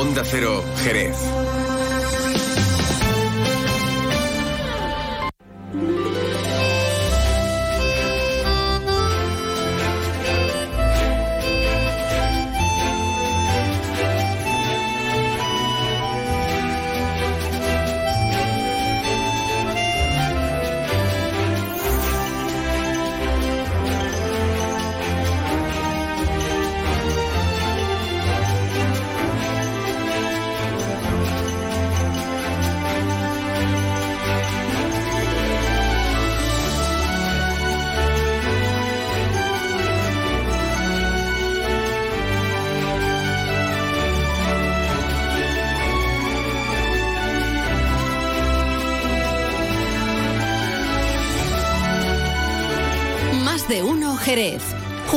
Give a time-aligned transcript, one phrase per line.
[0.00, 1.49] Onda Cero, Jerez.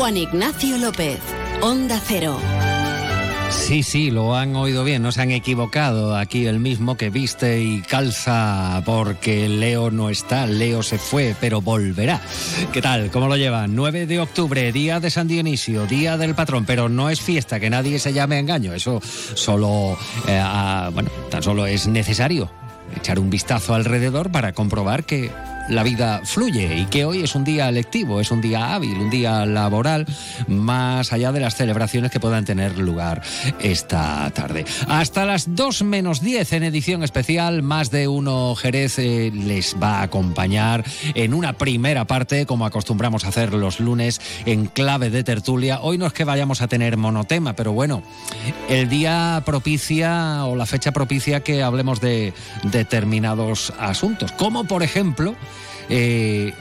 [0.04, 1.18] Juan Ignacio López.
[1.62, 2.38] Onda Cero.
[3.50, 6.18] Sí, sí, lo han oído bien, no se han equivocado.
[6.18, 11.62] Aquí el mismo que viste y calza porque Leo no está, Leo se fue, pero
[11.62, 12.20] volverá.
[12.74, 13.12] ¿Qué tal?
[13.12, 13.78] ¿Cómo lo llevan?
[13.78, 17.70] 9 de octubre, día de San Dionisio, día del patrón, pero no es fiesta, que
[17.70, 18.74] nadie se llame engaño.
[18.74, 19.98] Eso solo,
[20.28, 22.52] eh, a- bueno, tan solo es necesario
[22.94, 25.32] echar un vistazo alrededor para comprobar que
[25.70, 29.10] la vida fluye y que hoy es un día lectivo, es un día hábil, un
[29.10, 30.06] día laboral,
[30.48, 33.22] más allá de las celebraciones que puedan tener lugar
[33.60, 34.66] esta tarde.
[34.88, 40.00] Hasta las 2 menos 10 en edición especial, más de uno Jerez eh, les va
[40.00, 40.84] a acompañar
[41.16, 45.80] en una primera parte, como acostumbramos a hacer los lunes, en clave de tertulia.
[45.82, 48.04] Hoy no es que vayamos a tener monotema, pero bueno,
[48.70, 55.36] el día propicia o la fecha propicia que hablemos de determinados asuntos, como por ejemplo
[55.90, 56.54] eh,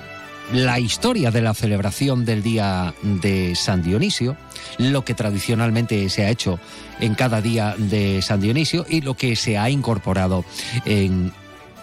[0.52, 4.36] la historia de la celebración del día de San Dionisio,
[4.78, 6.58] lo que tradicionalmente se ha hecho
[7.00, 10.44] en cada día de San Dionisio y lo que se ha incorporado
[10.84, 11.32] en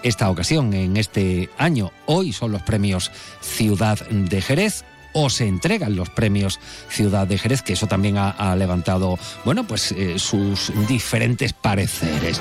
[0.03, 1.91] esta ocasión, en este año.
[2.05, 3.11] Hoy son los premios
[3.41, 4.83] Ciudad de Jerez
[5.13, 6.59] o se entregan los premios
[6.89, 12.39] Ciudad de Jerez, que eso también ha, ha levantado, bueno, pues eh, sus diferentes pareceres.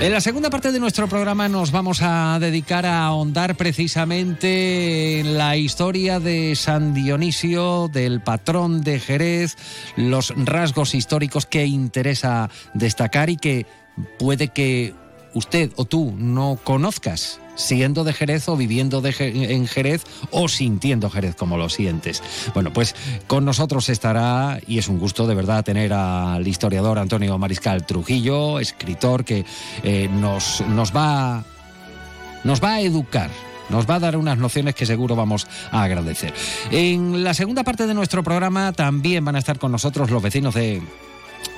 [0.00, 5.38] En la segunda parte de nuestro programa nos vamos a dedicar a ahondar precisamente en
[5.38, 9.56] la historia de San Dionisio, del patrón de Jerez,
[9.96, 13.66] los rasgos históricos que interesa destacar y que
[14.18, 14.94] puede que
[15.34, 21.10] usted o tú no conozcas siendo de Jerez o viviendo de en Jerez o sintiendo
[21.10, 22.22] Jerez como lo sientes.
[22.54, 22.94] Bueno, pues
[23.26, 28.60] con nosotros estará, y es un gusto de verdad tener al historiador Antonio Mariscal Trujillo,
[28.60, 29.44] escritor que
[29.82, 31.44] eh, nos, nos, va,
[32.44, 33.30] nos va a educar.
[33.68, 36.32] Nos va a dar unas nociones que seguro vamos a agradecer.
[36.70, 40.54] En la segunda parte de nuestro programa también van a estar con nosotros los vecinos
[40.54, 40.80] de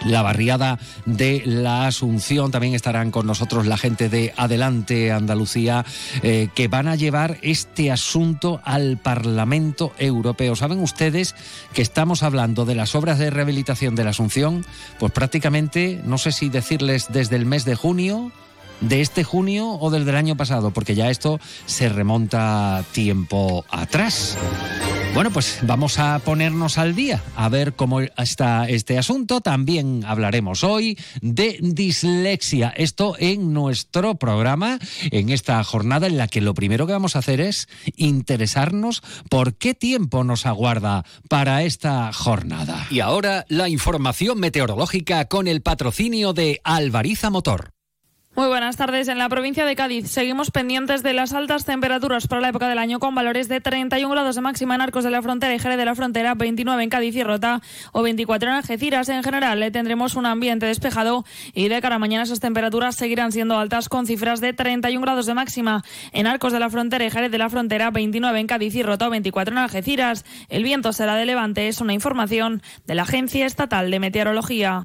[0.04, 2.50] la barriada de la Asunción.
[2.50, 5.84] También estarán con nosotros la gente de Adelante Andalucía,
[6.22, 10.56] eh, que van a llevar este asunto al Parlamento Europeo.
[10.56, 11.34] ¿Saben ustedes
[11.72, 14.65] que estamos hablando de las obras de rehabilitación de la Asunción?
[14.99, 18.32] Pues prácticamente, no sé si decirles desde el mes de junio
[18.80, 24.36] de este junio o del del año pasado, porque ya esto se remonta tiempo atrás.
[25.14, 29.40] Bueno, pues vamos a ponernos al día, a ver cómo está este asunto.
[29.40, 32.68] También hablaremos hoy de dislexia.
[32.76, 34.78] Esto en nuestro programa,
[35.10, 39.54] en esta jornada en la que lo primero que vamos a hacer es interesarnos por
[39.54, 42.86] qué tiempo nos aguarda para esta jornada.
[42.90, 47.77] Y ahora la información meteorológica con el patrocinio de Alvariza Motor.
[48.38, 49.09] Muy buenas tardes.
[49.09, 52.78] En la provincia de Cádiz seguimos pendientes de las altas temperaturas para la época del
[52.78, 55.76] año con valores de 31 grados de máxima en Arcos de la Frontera y Jerez
[55.76, 57.60] de la Frontera, 29 en Cádiz y Rota
[57.91, 59.09] o 24 en Algeciras.
[59.09, 63.59] En general tendremos un ambiente despejado y de cara a mañana esas temperaturas seguirán siendo
[63.59, 65.82] altas con cifras de 31 grados de máxima
[66.12, 69.09] en Arcos de la Frontera y Jerez de la Frontera, 29 en Cádiz y Rota
[69.09, 70.25] o 24 en Algeciras.
[70.49, 74.84] El viento será de levante, es una información de la Agencia Estatal de Meteorología.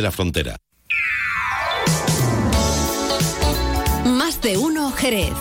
[0.01, 0.57] la Frontera.
[4.05, 5.33] Más de uno Jerez.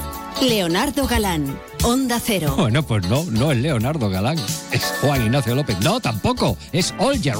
[0.43, 1.59] Leonardo Galán.
[1.83, 2.55] Onda Cero.
[2.57, 4.39] Bueno, pues no, no es Leonardo Galán,
[4.71, 5.79] es Juan Ignacio López.
[5.81, 7.37] No, tampoco, es All Year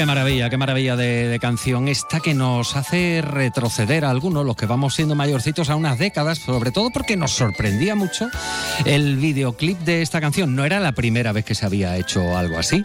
[0.00, 4.64] qué maravilla, qué maravilla de, canción esta que nos hace retroceder a algunos, los que
[4.64, 8.30] vamos siendo mayorcitos, a unas décadas, sobre todo porque nos sorprendía mucho
[8.86, 10.56] el videoclip de esta canción.
[10.56, 12.82] No era la primera vez que se había hecho algo así.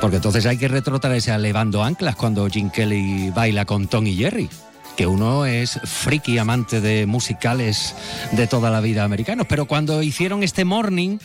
[0.00, 4.16] Porque entonces hay que retrotraerse a Levando Anclas cuando Jim Kelly baila con Tom y
[4.16, 4.48] Jerry
[4.96, 7.94] que uno es friki amante de musicales
[8.32, 11.18] de toda la vida americanos, pero cuando hicieron este morning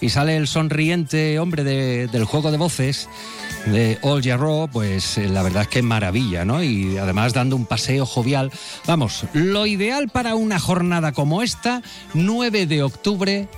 [0.00, 3.06] y sale el sonriente hombre del juego de voces
[3.66, 6.62] de All Jarro, pues eh, la verdad es que maravilla, ¿no?
[6.62, 8.50] Y además dando un paseo jovial.
[8.86, 11.82] Vamos, lo ideal para una jornada como esta,
[12.14, 13.48] 9 de octubre,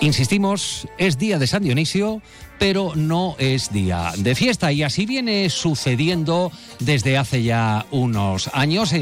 [0.00, 2.20] insistimos, es día de San Dionisio,
[2.58, 8.92] pero no es día de fiesta y así viene sucediendo desde hace ya unos años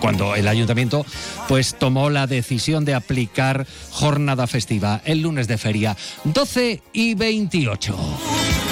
[0.00, 1.04] cuando el ayuntamiento
[1.48, 8.63] pues tomó la decisión de aplicar jornada festiva el lunes de feria 12 y 28.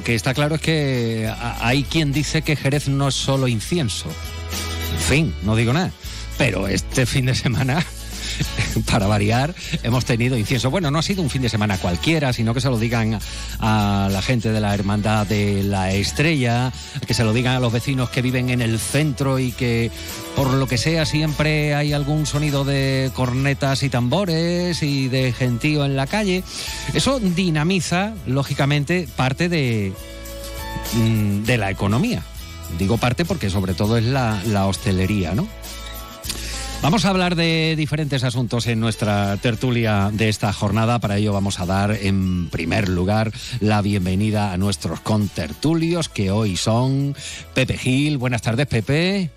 [0.00, 1.30] Lo que está claro es que
[1.60, 4.08] hay quien dice que Jerez no es solo incienso.
[4.94, 5.90] En fin, no digo nada.
[6.38, 7.84] Pero este fin de semana
[8.90, 10.70] para variar, hemos tenido incienso.
[10.70, 13.18] Bueno, no ha sido un fin de semana cualquiera, sino que se lo digan
[13.58, 16.72] a la gente de la Hermandad de la Estrella,
[17.06, 19.90] que se lo digan a los vecinos que viven en el centro y que
[20.36, 25.84] por lo que sea siempre hay algún sonido de cornetas y tambores y de gentío
[25.84, 26.42] en la calle.
[26.94, 29.92] Eso dinamiza, lógicamente, parte de,
[30.94, 32.22] mm, de la economía.
[32.78, 35.48] Digo parte porque sobre todo es la, la hostelería, ¿no?
[36.82, 40.98] Vamos a hablar de diferentes asuntos en nuestra tertulia de esta jornada.
[40.98, 46.56] Para ello vamos a dar en primer lugar la bienvenida a nuestros contertulios que hoy
[46.56, 47.14] son
[47.52, 48.16] Pepe Gil.
[48.16, 49.30] Buenas tardes, Pepe.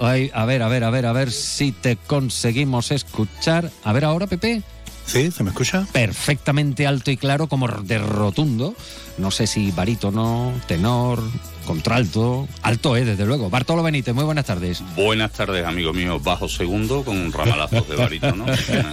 [0.00, 3.70] Ay, a ver, a ver, a ver, a ver si te conseguimos escuchar.
[3.84, 4.62] A ver ahora, Pepe.
[5.04, 5.86] Sí, ¿se me escucha?
[5.92, 8.74] Perfectamente alto y claro, como de rotundo.
[9.18, 11.22] No sé si barítono, tenor,
[11.68, 13.50] contralto, alto es, desde luego.
[13.50, 14.82] Bartolo Benítez, muy buenas tardes.
[14.96, 16.18] Buenas tardes, amigo mío.
[16.18, 18.46] Bajo segundo con un ramalazo de barítono.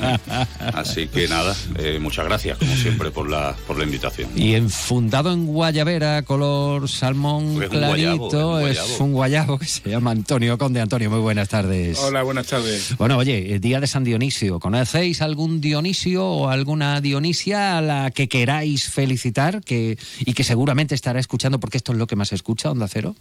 [0.73, 4.29] Así que nada, eh, muchas gracias, como siempre, por la, por la invitación.
[4.35, 10.81] Y enfundado en guayabera, color salmón clarito, es, un guayabo, que se llama Antonio Conde.
[10.81, 11.97] Antonio, muy buenas tardes.
[11.99, 12.97] Hola, buenas tardes.
[12.97, 18.11] Bueno, oye, el día de San Dionisio, ¿conocéis algún Dionisio o alguna Dionisia a la
[18.11, 22.33] que queráis felicitar que, y que seguramente estará escuchando porque esto es lo que más
[22.33, 22.64] escucha?
[22.71, 23.15] Onda Cero?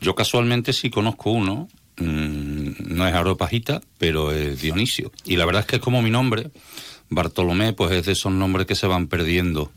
[0.00, 1.68] Yo casualmente sí conozco uno,
[1.98, 5.12] mm, no es Aropajita, pero es Dionisio.
[5.24, 6.50] Y la verdad es que es como mi nombre,
[7.10, 9.70] Bartolomé, pues es de esos nombres que se van perdiendo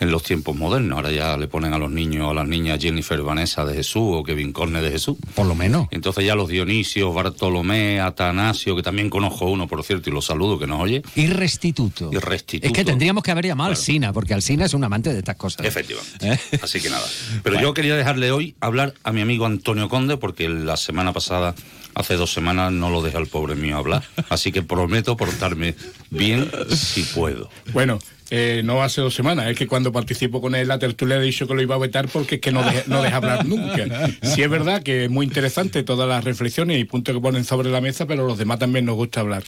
[0.00, 0.96] en los tiempos modernos.
[0.96, 4.22] Ahora ya le ponen a los niños, a las niñas Jennifer Vanessa de Jesús o
[4.22, 5.16] Kevin Corne de Jesús.
[5.34, 5.88] Por lo menos.
[5.90, 10.58] Entonces ya los Dionisios, Bartolomé, Atanasio, que también conozco uno, por cierto, y lo saludo,
[10.58, 11.02] que nos oye.
[11.14, 12.10] Y Restituto.
[12.12, 12.66] Y Restituto.
[12.66, 15.36] Es que tendríamos que haber llamado al Sina, porque Alsina es un amante de estas
[15.36, 15.66] cosas.
[15.66, 16.32] Efectivamente.
[16.32, 16.58] ¿Eh?
[16.62, 17.06] Así que nada.
[17.42, 21.54] Pero yo quería dejarle hoy hablar a mi amigo Antonio Conde, porque la semana pasada
[21.94, 25.74] hace dos semanas no lo dejé al pobre mío hablar, así que prometo portarme
[26.10, 27.50] bien si puedo.
[27.72, 27.98] Bueno,
[28.30, 31.46] eh, no hace dos semanas, es que cuando participo con él la tertulia he dicho
[31.46, 33.86] que lo iba a vetar porque es que no, no deja hablar nunca.
[34.22, 37.70] Sí es verdad que es muy interesante todas las reflexiones y puntos que ponen sobre
[37.70, 39.44] la mesa, pero los demás también nos gusta hablar.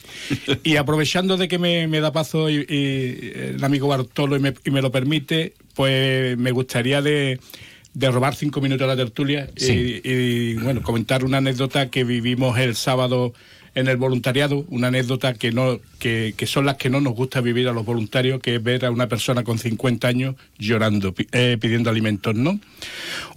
[0.63, 4.81] Y aprovechando de que me, da paso y, el amigo Bartolo y me, y me
[4.81, 7.39] lo permite, pues me gustaría de
[7.93, 12.75] de robar cinco minutos a la tertulia y, bueno, comentar una anécdota que vivimos el
[12.75, 13.33] sábado
[13.73, 17.67] en el voluntariado, una anécdota que no que, son las que no nos gusta vivir
[17.67, 21.89] a los voluntarios, que es ver a una persona con 50 años llorando, eh, pidiendo
[21.89, 22.59] alimentos, ¿no?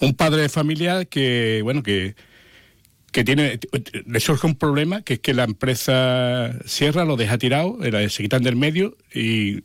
[0.00, 2.14] Un padre de familia que, bueno, que
[3.12, 3.60] que tiene
[4.06, 8.42] le surge un problema que es que la empresa cierra, lo deja tirado, se quitan
[8.42, 9.62] del medio y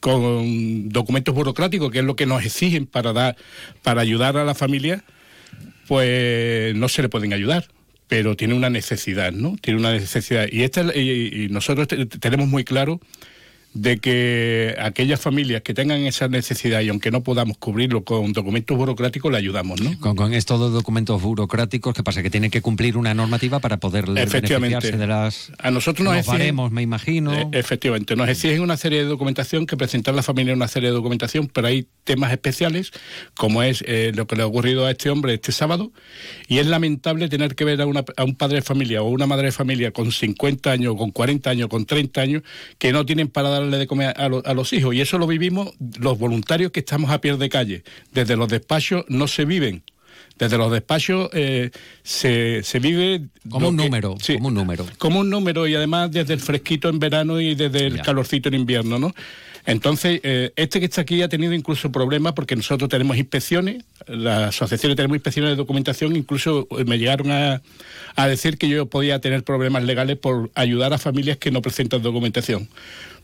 [0.00, 3.36] con documentos burocráticos, que es lo que nos exigen para dar,
[3.82, 5.04] para ayudar a la familia,
[5.86, 7.68] pues no se le pueden ayudar
[8.10, 9.56] pero tiene una necesidad, ¿no?
[9.60, 10.48] Tiene una necesidad.
[10.50, 13.00] Y, esta, y, nosotros tenemos muy claro
[13.72, 18.76] de que aquellas familias que tengan esa necesidad y aunque no podamos cubrirlo con documentos
[18.76, 20.16] burocráticos, le ayudamos, ¿no?
[20.16, 22.22] Con, estos dos documentos burocráticos, ¿qué pasa?
[22.22, 25.52] Que tienen que cumplir una normativa para poder beneficiarse de las...
[25.58, 27.32] A nosotros nos exigen, me imagino.
[27.32, 30.88] Eh, efectivamente, nos exigen una serie de documentación, que presentar a la familia una serie
[30.88, 32.90] de documentación, pero hay temas especiales,
[33.36, 35.92] como es eh, lo que le ha ocurrido a este hombre este sábado,
[36.48, 39.46] y es lamentable tener que ver a, a un padre de familia o una madre
[39.46, 42.42] de familia con 50 años, con 40 años, con 30 años,
[42.78, 44.94] que no tienen para dar darle de comer a, los hijos.
[44.94, 47.84] Y eso lo vivimos los voluntarios que estamos a pie de calle.
[48.12, 49.82] Desde los despachos no se viven.
[50.38, 51.70] Desde los despachos eh,
[52.02, 53.26] se, se, vive...
[53.48, 54.86] Como un número, como un número.
[54.98, 58.54] Como un número y además desde el fresquito en verano y desde el calorcito en
[58.54, 59.14] invierno, ¿no?
[59.66, 64.48] Entonces, eh, este que está aquí ha tenido incluso problemas porque nosotros tenemos inspecciones, las
[64.48, 67.60] asociaciones tenemos inspecciones de documentación, incluso eh, me llegaron a,
[68.16, 72.02] a decir que yo podía tener problemas legales por ayudar a familias que no presentan
[72.02, 72.68] documentación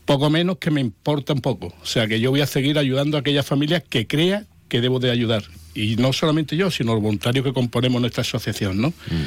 [0.07, 1.67] poco menos que me importa un poco.
[1.83, 4.99] O sea, que yo voy a seguir ayudando a aquellas familias que crea que debo
[4.99, 5.43] de ayudar.
[5.75, 8.89] Y no solamente yo, sino los voluntarios que componemos nuestra asociación, ¿no?
[8.89, 9.23] Mm.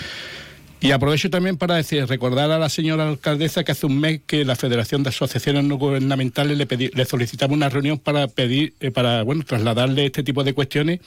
[0.82, 4.46] Y aprovecho también para decir, recordar a la señora alcaldesa que hace un mes que
[4.46, 9.22] la Federación de Asociaciones No Gubernamentales le, le solicitaba una reunión para pedir, eh, para
[9.22, 11.00] bueno, trasladarle este tipo de cuestiones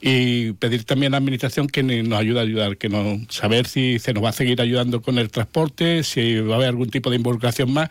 [0.00, 4.00] y pedir también a la administración que nos ayude a ayudar, que nos saber si
[4.00, 7.08] se nos va a seguir ayudando con el transporte, si va a haber algún tipo
[7.10, 7.90] de involucración más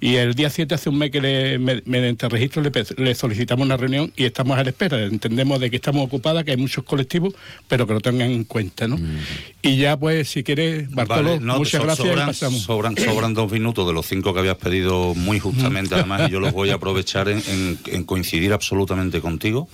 [0.00, 4.12] y el día 7, hace un mes que le, mediante registro le, solicitamos una reunión
[4.16, 5.02] y estamos a la espera.
[5.02, 7.34] Entendemos de que estamos ocupadas, que hay muchos colectivos,
[7.66, 8.86] pero que lo tengan en cuenta.
[8.86, 8.96] ¿no?
[8.96, 9.18] Mm.
[9.62, 12.60] Y ya, pues, si quieres, Bartolo, muchas gracias.
[12.60, 16.40] Sobran, sobran, dos minutos de los cinco que habías pedido muy justamente, además, y yo
[16.40, 19.68] los voy a aprovechar en coincidir absolutamente contigo.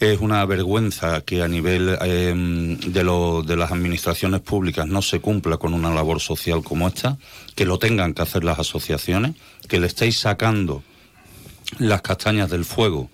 [0.00, 5.20] Es una vergüenza que a nivel em, de, lo, de las administraciones públicas no se
[5.20, 7.18] cumpla con una labor social como esta,
[7.54, 9.34] que lo tengan que hacer las asociaciones,
[9.68, 10.82] que le estéis sacando
[11.78, 13.10] las castañas del fuego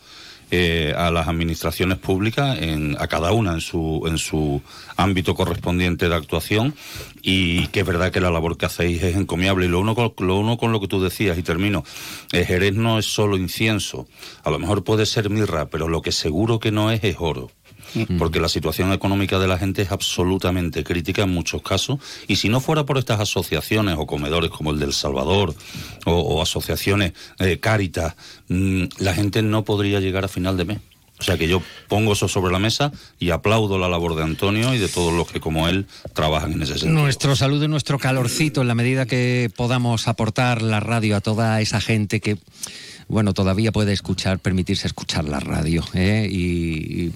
[0.50, 4.62] eh, a las administraciones públicas, en, a cada una en su, en su
[4.96, 6.74] ámbito correspondiente de actuación,
[7.22, 9.66] y que es verdad que la labor que hacéis es encomiable.
[9.66, 11.84] Y lo uno con lo, uno con lo que tú decías, y termino,
[12.32, 14.06] el Jerez no es solo incienso,
[14.44, 17.50] a lo mejor puede ser mirra, pero lo que seguro que no es es oro
[18.18, 22.48] porque la situación económica de la gente es absolutamente crítica en muchos casos, y si
[22.48, 25.54] no fuera por estas asociaciones o comedores como el del Salvador
[26.04, 28.14] o, asociaciones eh, Cáritas,
[28.48, 30.78] mm, la gente no podría llegar a final de mes.
[31.18, 34.74] O sea que yo pongo eso sobre la mesa y aplaudo la labor de Antonio
[34.74, 37.00] y de todos los que como él trabajan en ese sentido.
[37.00, 41.60] Nuestro saludo y nuestro calorcito en la medida que podamos aportar la radio a toda
[41.62, 42.36] esa gente que
[43.08, 46.28] bueno, todavía puede escuchar, permitirse escuchar la radio ¿eh?
[46.30, 47.12] y,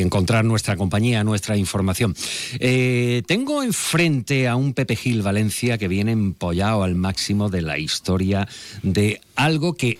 [0.00, 2.14] encontrar nuestra compañía, nuestra información.
[2.60, 7.78] Eh, tengo enfrente a un Pepe Gil Valencia que viene empollado al máximo de la
[7.78, 8.46] historia
[8.82, 9.98] de algo que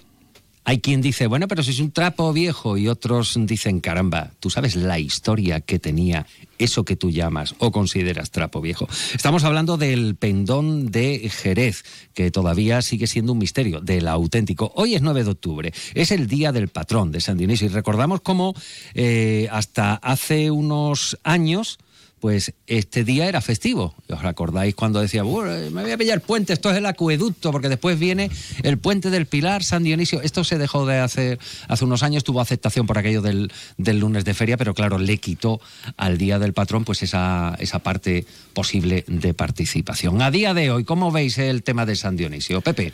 [0.69, 4.51] hay quien dice, bueno, pero si es un trapo viejo y otros dicen, caramba, tú
[4.51, 6.27] sabes la historia que tenía
[6.59, 8.89] eso que tú llamas o consideras trapo viejo.
[9.15, 14.73] Estamos hablando del pendón de Jerez, que todavía sigue siendo un misterio, del auténtico.
[14.75, 18.21] Hoy es 9 de octubre, es el día del patrón de San Dionisio y recordamos
[18.21, 18.53] cómo
[18.95, 21.79] eh, hasta hace unos años
[22.21, 23.95] pues este día era festivo.
[24.09, 27.99] ¿Os acordáis cuando decía, me voy a pillar puente, esto es el acueducto, porque después
[27.99, 28.31] viene
[28.63, 30.23] el puente del Pilar, San Dionisio.
[30.23, 34.25] Esto se dejó de hacer hace unos años, tuvo aceptación por aquello del, del lunes
[34.25, 35.61] de feria, pero claro, le quitó
[35.97, 40.23] al Día del Patrón pues esa, esa parte posible de participación.
[40.23, 42.61] A día de hoy, ¿cómo veis el tema de San Dionisio?
[42.63, 42.93] Pepe.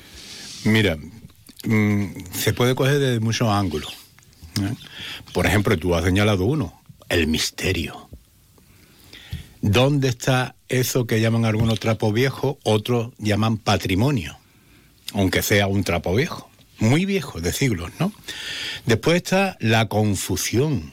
[0.64, 0.96] Mira,
[1.64, 3.92] mm, se puede coger desde muchos ángulos.
[4.60, 4.74] ¿eh?
[5.32, 8.08] Por ejemplo, tú has señalado uno, el misterio.
[9.62, 14.36] ¿Dónde está eso que llaman algunos trapo viejo, otros llaman patrimonio?
[15.14, 16.50] Aunque sea un trapo viejo,
[16.80, 18.12] muy viejo, de siglos, ¿no?
[18.86, 20.92] Después está la confusión.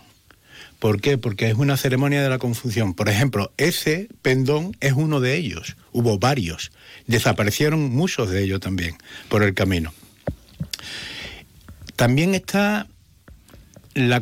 [0.78, 1.18] ¿Por qué?
[1.18, 2.94] Porque es una ceremonia de la confusión.
[2.94, 5.76] Por ejemplo, ese pendón es uno de ellos.
[5.92, 6.72] Hubo varios.
[7.08, 8.98] Desaparecieron muchos de ellos también
[9.30, 9.94] por el camino.
[11.96, 12.88] También está
[13.96, 14.22] la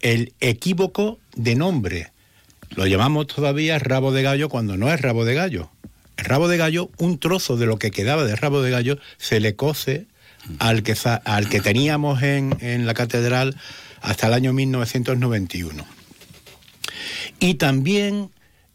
[0.00, 2.15] el equívoco de nombre.
[2.74, 5.70] Lo llamamos todavía rabo de gallo cuando no es rabo de gallo.
[6.16, 9.40] El rabo de gallo, un trozo de lo que quedaba de rabo de gallo, se
[9.40, 10.06] le cose
[10.58, 10.94] al que,
[11.24, 13.56] al que teníamos en, en la catedral
[14.00, 15.86] hasta el año 1991.
[17.38, 18.30] Y también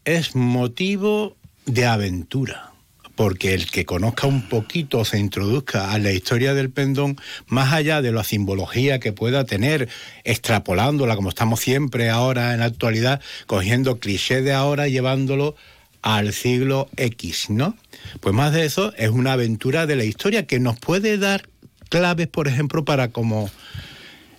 [0.05, 2.71] es motivo de aventura
[3.15, 8.01] porque el que conozca un poquito, se introduzca a la historia del pendón, más allá
[8.01, 9.89] de la simbología que pueda tener,
[10.23, 15.55] extrapolándola como estamos siempre ahora en la actualidad, cogiendo clichés de ahora y llevándolo
[16.01, 17.77] al siglo X, ¿no?
[18.19, 21.47] Pues más de eso es una aventura de la historia que nos puede dar
[21.89, 23.51] claves, por ejemplo, para como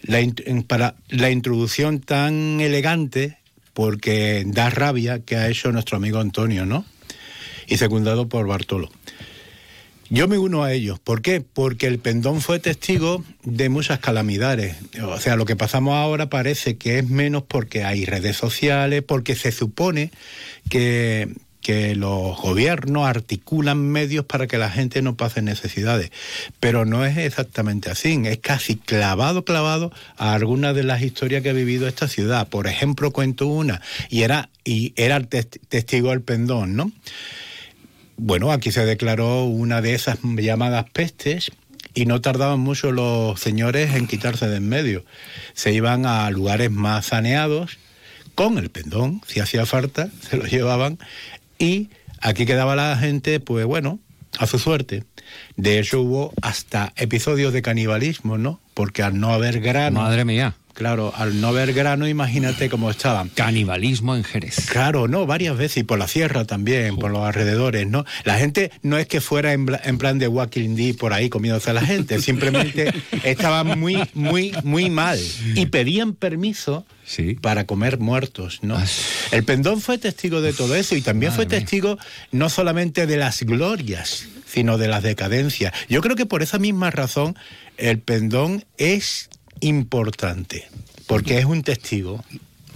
[0.03, 0.21] la,
[0.67, 3.39] para la introducción tan elegante,
[3.75, 6.85] porque da rabia que ha hecho nuestro amigo Antonio, ¿no?
[7.67, 8.91] Y secundado por Bartolo.
[10.13, 10.99] Yo me uno a ellos.
[10.99, 11.41] ¿Por qué?
[11.41, 14.77] Porque el pendón fue testigo de muchas calamidades.
[15.03, 19.35] O sea, lo que pasamos ahora parece que es menos porque hay redes sociales, porque
[19.35, 20.11] se supone
[20.69, 26.11] que, que los gobiernos articulan medios para que la gente no pase necesidades.
[26.61, 28.21] Pero no es exactamente así.
[28.27, 32.49] Es casi clavado, clavado a algunas de las historias que ha vivido esta ciudad.
[32.49, 36.93] Por ejemplo, cuento una, y era, y era testigo del pendón, ¿no?
[38.17, 41.51] Bueno, aquí se declaró una de esas llamadas pestes
[41.95, 45.05] y no tardaban mucho los señores en quitarse de en medio.
[45.55, 47.79] Se iban a lugares más saneados
[48.35, 50.99] con el pendón, si hacía falta, se lo llevaban
[51.59, 53.99] y aquí quedaba la gente, pues bueno,
[54.39, 55.05] a su suerte.
[55.57, 58.61] De hecho hubo hasta episodios de canibalismo, ¿no?
[58.75, 60.01] Porque al no haber grano...
[60.01, 60.55] Madre mía.
[60.75, 63.29] Claro, al no ver grano, imagínate cómo estaban.
[63.29, 64.67] Canibalismo en Jerez.
[64.71, 68.05] Claro, no, varias veces, y por la sierra también, por los alrededores, ¿no?
[68.25, 69.67] La gente no es que fuera en,
[69.99, 74.91] plan de Walking Dead por ahí comiéndose a la gente, simplemente estaban muy, muy, muy
[74.91, 75.19] mal.
[75.55, 76.87] Y pedían permiso
[77.41, 78.77] para comer muertos, ¿no?
[78.77, 78.87] Ah,
[79.33, 81.99] El pendón fue testigo de todo eso y también fue testigo
[82.31, 85.73] no solamente de las glorias, sino de las decadencias.
[85.89, 87.37] Yo creo que por esa misma razón
[87.77, 89.29] el pendón es
[89.63, 90.69] importante,
[91.07, 92.23] porque es un testigo.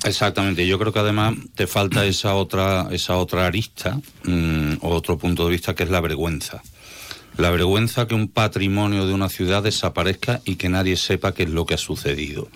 [0.05, 5.44] Exactamente, yo creo que además te falta esa otra, esa otra arista, mm, otro punto
[5.44, 6.62] de vista que es la vergüenza.
[7.38, 11.51] La vergüenza que un patrimonio de una ciudad desaparezca y que nadie sepa qué es
[11.51, 12.49] lo que ha sucedido.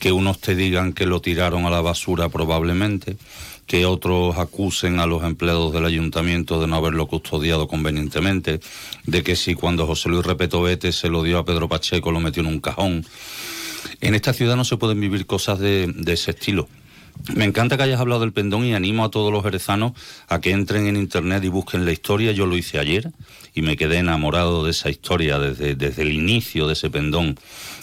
[0.00, 3.16] Que unos te digan que lo tiraron a la basura probablemente,
[3.66, 8.60] que otros acusen a los empleados del ayuntamiento de no haberlo custodiado convenientemente,
[9.06, 12.40] de que si cuando José Luis Repetobete se lo dio a Pedro Pacheco lo metió
[12.42, 13.04] en un cajón.
[14.00, 16.68] En esta ciudad no se pueden vivir cosas de, ese estilo.
[17.34, 19.92] Me encanta que hayas hablado del pendón y animo a todos los jerezanos
[20.28, 22.30] a que entren en internet y busquen la historia.
[22.30, 23.10] Yo lo hice ayer
[23.54, 27.36] y me quedé enamorado de esa historia desde, desde el inicio de ese pendón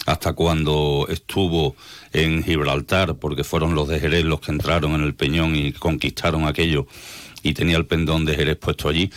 [0.06, 1.76] hasta cuando estuvo
[2.12, 6.46] en Gibraltar, porque fueron los de Jerez los que entraron en el Peñón y conquistaron
[6.46, 6.86] aquello
[7.42, 9.10] y tenía el pendón de Jerez puesto allí.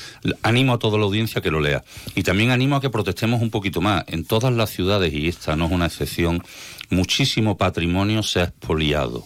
[0.44, 1.84] Animo a toda la audiencia que lo lea.
[2.16, 4.04] Y también animo a que protestemos un poquito más.
[4.08, 6.44] En todas las ciudades, y esta no es una excepción,
[6.90, 9.26] muchísimo patrimonio se ha expoliado.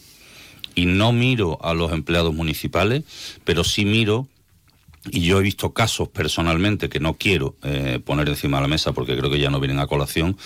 [0.75, 3.03] Y no miro a los empleados municipales,
[3.43, 4.27] pero sí miro
[5.12, 8.93] y yo he visto casos personalmente que no quiero eh, poner encima de la mesa
[8.93, 10.38] porque creo que ya no vienen a colación,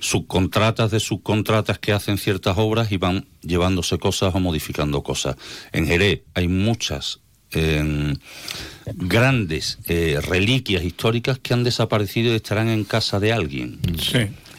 [0.00, 5.36] subcontratas de subcontratas que hacen ciertas obras y van llevándose cosas o modificando cosas.
[5.72, 7.21] En Jerez hay muchas
[8.94, 13.78] grandes eh, reliquias históricas que han desaparecido y estarán en casa de alguien.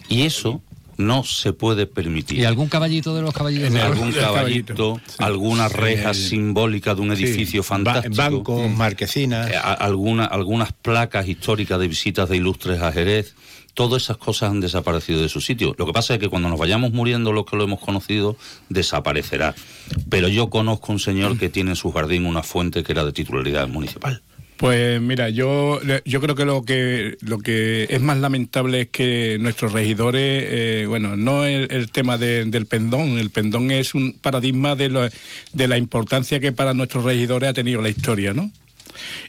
[0.09, 0.61] Y eso
[0.97, 2.39] no se puede permitir.
[2.39, 3.75] ¿Y algún caballito de los caballitos?
[3.75, 8.15] algún caballito, alguna reja simbólica de un edificio fantástico.
[8.15, 9.49] Bancos, marquesinas.
[9.49, 13.35] Eh, alguna, algunas placas históricas de visitas de ilustres a Jerez.
[13.73, 15.75] Todas esas cosas han desaparecido de su sitio.
[15.77, 18.35] Lo que pasa es que cuando nos vayamos muriendo los que lo hemos conocido,
[18.69, 19.55] desaparecerá.
[20.09, 23.11] Pero yo conozco un señor que tiene en su jardín una fuente que era de
[23.11, 24.21] titularidad municipal.
[24.57, 29.37] Pues mira, yo, yo creo que lo que lo que es más lamentable es que
[29.39, 34.75] nuestros regidores, eh, bueno, no el, el tema del pendón, el pendón es un paradigma
[34.75, 35.11] de,
[35.51, 38.51] de la importancia que para nuestros regidores ha tenido la historia, ¿no?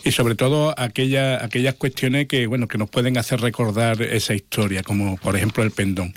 [0.04, 4.82] Y sobre todo aquellas aquellas cuestiones que bueno que nos pueden hacer recordar esa historia
[4.82, 6.14] como por ejemplo el pendón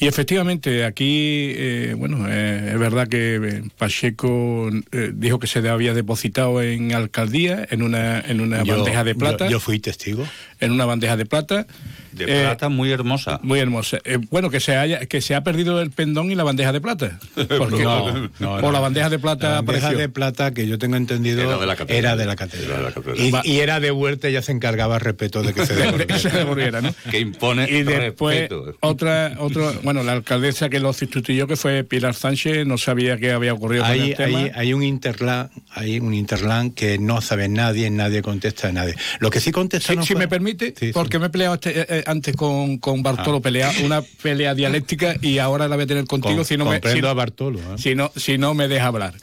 [0.00, 4.70] y efectivamente, aquí, eh, bueno, eh, es verdad que eh, Pacheco
[5.12, 9.50] dijo que se había depositado en alcaldía, en una, en una bandeja de plata.
[9.50, 10.26] yo, fui testigo.
[10.58, 11.66] En una bandeja de plata.
[12.12, 13.40] De plata muy hermosa.
[13.42, 13.98] Muy hermosa.
[14.04, 16.80] Eh, bueno, que se haya que se ha perdido el pendón y la bandeja de
[16.80, 17.18] plata.
[17.34, 20.96] Porque, no, no, o la bandeja de plata La bandeja de plata, que yo tengo
[20.96, 21.98] entendido, era de la catedral.
[21.98, 22.94] Era de la catedral.
[23.16, 25.66] Y, y, era de huerta y ya se encargaba respeto de que
[26.18, 26.80] se devolviera.
[26.80, 26.94] ¿no?
[27.10, 32.14] Que impone Y después, otra, otro, bueno, la alcaldesa que lo sustituyó, que fue Pilar
[32.14, 34.38] Sánchez, no sabía qué había ocurrido hay, con el tema.
[34.38, 38.94] Hay, hay un interlan, hay un interlan que no sabe nadie, nadie contesta a nadie.
[39.18, 40.00] Lo que sí contesta...
[40.02, 43.40] Si, me permite, porque me he peleado este, eh, eh, antes con, con Bartolo, ah.
[43.40, 47.04] pelea, una pelea dialéctica y ahora la voy a tener contigo si no me si,
[47.04, 47.78] a Bartolo, ¿eh?
[47.78, 49.14] si, no, si no me deja hablar.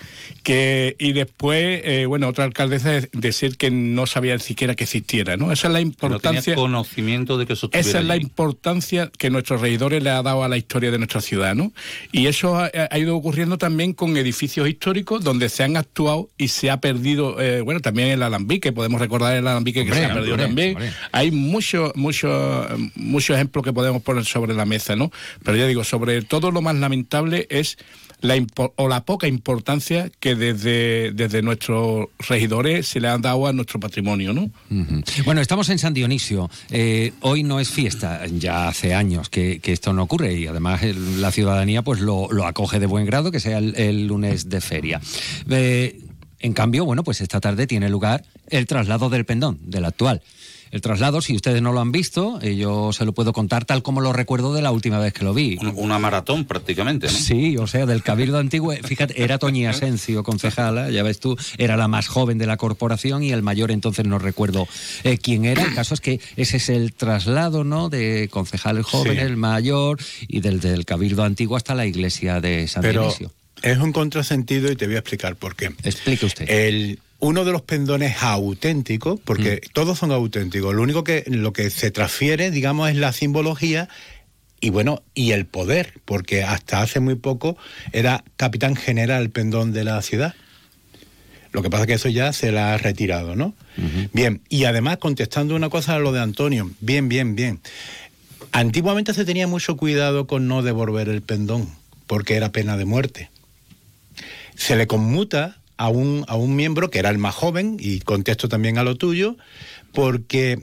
[0.48, 5.52] Que, y después, eh, bueno, otra alcaldesa decir que no sabía siquiera que existiera, ¿no?
[5.52, 6.56] Esa es la importancia.
[6.56, 10.46] No conocimiento de que eso Esa es la importancia que nuestros regidores le ha dado
[10.46, 11.74] a la historia de nuestra ciudad, ¿no?
[12.14, 16.48] Y eso ha, ha ido ocurriendo también con edificios históricos donde se han actuado y
[16.48, 20.14] se ha perdido, eh, bueno, también el alambique, podemos recordar el alambique que se ha
[20.14, 20.78] perdido también.
[21.12, 25.12] Hay muchos, muchos, muchos ejemplos que podemos poner sobre la mesa, ¿no?
[25.44, 27.78] Pero ya digo, sobre todo lo más lamentable es
[28.22, 28.36] la
[28.76, 33.80] o la poca importancia que desde, desde nuestros regidores se le han dado a nuestro
[33.80, 34.50] patrimonio, ¿no?
[35.26, 36.50] Bueno, estamos en San Dionisio.
[36.70, 40.82] Eh, hoy no es fiesta, ya hace años que, esto no ocurre y además
[41.18, 45.02] la ciudadanía pues lo, lo, acoge de buen grado que sea el, lunes de feria.
[45.50, 46.00] Eh,
[46.40, 50.22] en cambio, bueno, pues esta tarde tiene lugar el traslado del pendón, del actual.
[50.72, 53.84] El traslado, si ustedes no lo han visto, eh, yo se lo puedo contar tal
[53.84, 55.58] como lo recuerdo de la última vez que lo vi.
[55.76, 57.14] Una maratón prácticamente, ¿no?
[57.14, 58.74] Sí, o sea, del Cabildo Antiguo.
[58.84, 63.24] Fíjate, era Toñi Asencio, concejala, ya ves tú, era la más joven de la corporación
[63.24, 64.68] y el mayor entonces no recuerdo
[65.04, 65.64] eh, quién era.
[65.64, 67.90] El caso es que ese es el traslado, ¿no?
[67.90, 72.68] De concejal el joven, el mayor y del, del Cabildo Antiguo hasta la iglesia de
[72.68, 73.14] San Pero...
[73.64, 75.72] Es un contrasentido y te voy a explicar por qué.
[75.84, 76.48] Explique usted.
[76.48, 79.74] El, uno de los pendones auténticos, porque mm.
[79.74, 83.90] todos son auténticos, lo único que lo que se transfiere, digamos, es la simbología
[84.60, 87.58] y bueno, y el poder, porque hasta hace muy poco
[87.92, 90.34] era capitán general el pendón de la ciudad.
[91.52, 93.54] Lo que pasa es que eso ya se la ha retirado, ¿no?
[94.14, 97.60] Bien, y además contestando una cosa a lo de Antonio, bien, bien, bien.
[98.52, 101.70] Antiguamente se tenía mucho cuidado con no devolver el pendón,
[102.08, 103.30] porque era pena de muerte.
[104.56, 108.50] Se le conmuta a un, a un miembro que era el más joven, y contesto
[108.50, 109.38] también a lo tuyo,
[109.94, 110.60] porque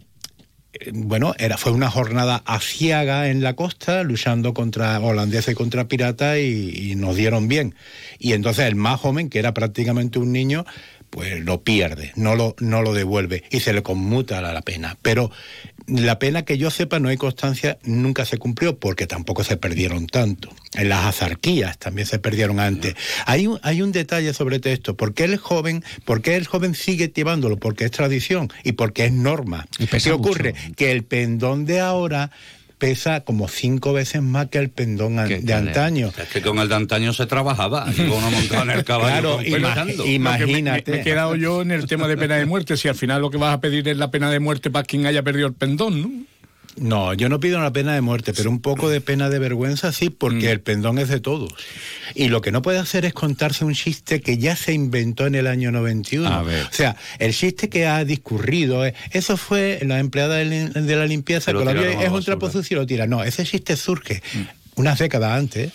[0.81, 5.89] eh, bueno, era, fue una jornada aciaga en la costa, luchando contra holandeses y contra
[5.89, 7.75] piratas, y, nos dieron bien.
[8.19, 10.65] Y entonces el más joven, que era prácticamente un niño,
[11.11, 14.99] pues lo pierde, no lo, no lo devuelve y se le conmuta la, la pena.
[15.01, 15.31] Pero
[15.87, 20.07] la pena que yo sepa, no hay constancia, nunca se cumplió porque tampoco se perdieron
[20.07, 20.51] tanto.
[20.75, 22.95] En las azarquías también se perdieron antes.
[23.27, 24.97] Hay un, hay un detalle sobre esto.
[24.97, 27.59] ¿Por qué el joven, por qué el joven sigue llevándolo?
[27.59, 29.67] Porque es tradición y porque es norma.
[30.03, 30.55] ¿Qué ocurre?
[30.77, 32.31] Que el pendón de ahora
[32.79, 36.13] pesa como cinco veces más que el pendón de antaño.
[36.17, 39.39] Es que con el de antaño se trabajaba, y uno montaba en el caballo.
[39.39, 39.43] Claro,
[40.05, 40.91] imagínate.
[40.91, 43.23] Me, me, he quedado yo en el tema de pena de muerte, si al final
[43.23, 45.55] lo que vas a pedir es la pena de muerte para quien haya perdido el
[45.55, 46.34] pendón, ¿no?
[46.77, 49.93] No, yo no pido una pena de muerte, pero un poco de pena de vergüenza
[49.93, 50.51] sí, porque mm.
[50.51, 51.53] el pendón es de todos.
[52.15, 55.37] Y lo que no puede hacer es contarse un chiste que ya se inventó en
[55.37, 56.43] el año 91.
[56.43, 61.53] O sea, el chiste que ha discurrido, eh, eso fue la empleada de la limpieza,
[61.53, 63.07] que es un trapo sucio y lo tira.
[63.07, 64.23] No, ese chiste surge.
[64.33, 64.41] Mm.
[64.77, 65.71] Unas décadas antes,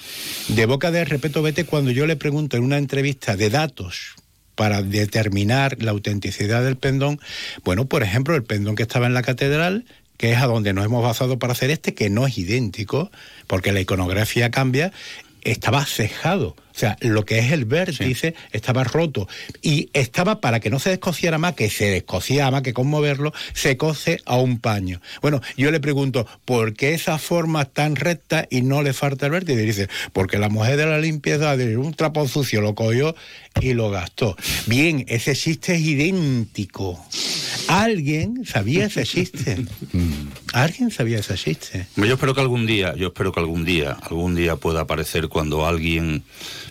[0.50, 4.16] de boca de Repeto Vete, cuando yo le pregunto en una entrevista de datos
[4.56, 7.18] para determinar la autenticidad del pendón,
[7.64, 9.86] bueno, por ejemplo, el pendón que estaba en la catedral
[10.20, 13.10] que es a donde nos hemos basado para hacer este, que no es idéntico,
[13.48, 14.92] porque la iconografía cambia,
[15.44, 16.58] estaba cejado.
[16.80, 19.28] O sea, lo que es el vértice estaba roto
[19.62, 23.34] y estaba para que no se descosiera más, que se descosiera más, que con moverlo,
[23.52, 25.02] se cose a un paño.
[25.22, 29.34] Bueno, yo le pregunto, ¿por qué esa forma tan recta y no le falta el
[29.34, 29.62] vértice?
[29.62, 33.14] Y dice, porque la mujer de la limpieza de un trapo sucio lo cogió
[33.60, 34.38] y lo gastó.
[34.68, 36.98] Bien, ese chiste es idéntico.
[37.68, 39.66] Alguien sabía ese chiste.
[40.54, 41.88] Alguien sabía ese chiste.
[41.98, 45.68] Yo espero que algún día, yo espero que algún día, algún día pueda aparecer cuando
[45.68, 46.24] alguien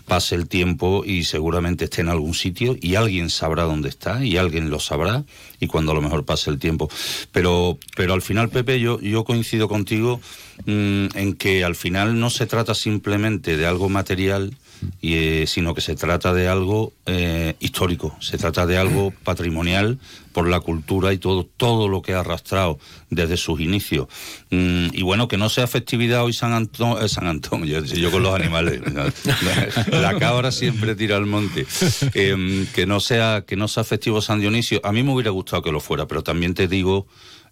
[0.09, 4.37] pase el tiempo y seguramente esté en algún sitio y alguien sabrá dónde está y
[4.37, 5.25] alguien lo sabrá
[5.61, 6.90] y cuando a lo mejor pase el tiempo.
[7.31, 10.21] Pero, pero al final, Pepe, yo, yo coincido contigo
[10.64, 14.57] mm, en que al final no se trata simplemente de algo material,
[15.01, 19.99] y, eh, sino que se trata de algo eh, histórico, se trata de algo patrimonial
[20.33, 22.79] por la cultura y todo, todo lo que ha arrastrado
[23.11, 24.09] desde sus inicios.
[24.51, 28.11] Mm, y bueno, que no sea festividad hoy San Antón, eh, San Antón, yo, yo
[28.11, 28.81] con los animales,
[29.91, 31.67] la, la cabra siempre tira al monte.
[32.14, 35.62] Em, que no sea, que no sea festivo San Dionisio, a mí me hubiera gustado
[35.62, 37.07] que lo fuera, pero también te digo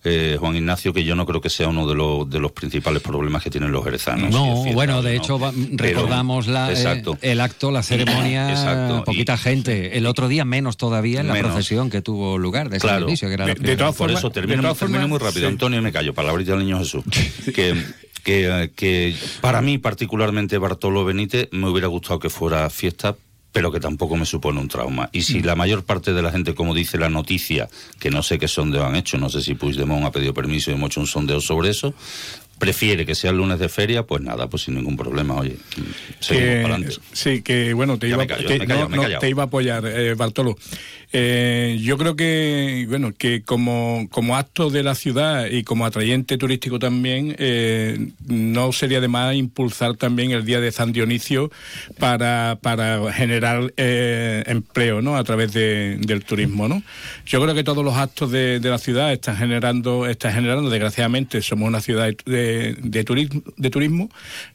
[0.09, 3.03] eh, Juan Ignacio, que yo no creo que sea uno de los, de los principales
[3.03, 4.31] problemas que tienen los jerezanos.
[4.31, 5.41] No, bueno, de hecho
[5.73, 9.99] recordamos la, eh, el acto, la ceremonia, poquita gente.
[9.99, 13.35] El otro día menos todavía en la procesión que tuvo lugar de claro, inicio, que
[13.35, 15.49] era de, todas Por eso termino, termino muy rápido.
[15.49, 17.03] Antonio, me callo, palabrita del niño Jesús.
[17.53, 17.75] que,
[18.23, 23.17] que, que para mí, particularmente Bartolo Benítez, me hubiera gustado que fuera fiesta
[23.57, 25.09] pero que tampoco me supone un trauma.
[25.13, 25.47] Y si mm.
[25.47, 28.85] la mayor parte de la gente, como dice la noticia, que no sé qué sondeo
[28.85, 31.71] han hecho, no sé si Puigdemont ha pedido permiso y hemos hecho un sondeo sobre
[31.71, 31.95] eso,
[32.59, 35.57] prefiere que sea el lunes de feria, pues nada, pues sin ningún problema, oye,
[36.21, 36.97] seguimos para adelante.
[37.13, 40.57] Sí, que bueno, te, iba, a apoyar, eh, Bartolo.
[41.13, 46.37] Eh, yo creo que, bueno, que como, como acto de la ciudad y como atrayente
[46.37, 51.51] turístico también, eh, no sería de más impulsar también el Día de San Dionisio
[51.99, 55.17] para, para generar empleo, ¿no?
[55.17, 56.83] A través del turismo, ¿no?
[57.27, 61.41] Yo creo que todos los actos de, de la ciudad están generando, están generando, desgraciadamente,
[61.43, 64.11] somos una ciudad de de, turismo, de turismo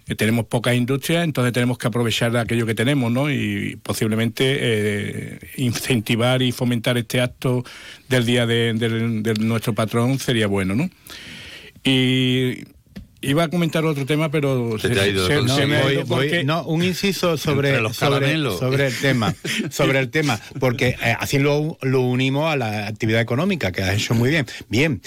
[0.07, 3.31] eh, tenemos pocas industrias, entonces tenemos que aprovechar aquello que tenemos, ¿no?
[3.31, 7.63] Y posiblemente eh, incentivar y fomentar este acto
[8.09, 8.73] del día de,
[9.39, 10.89] nuestro patrón sería bueno, ¿no?
[11.83, 12.63] Y
[13.23, 15.27] Iba a comentar otro tema, pero se, ha ido,
[16.43, 19.35] no, un inciso sobre, sobre, el tema,
[19.69, 23.93] sobre el tema, porque eh, así lo, lo, unimos a la actividad económica que has
[23.93, 24.47] hecho muy bien.
[24.69, 25.03] Bien,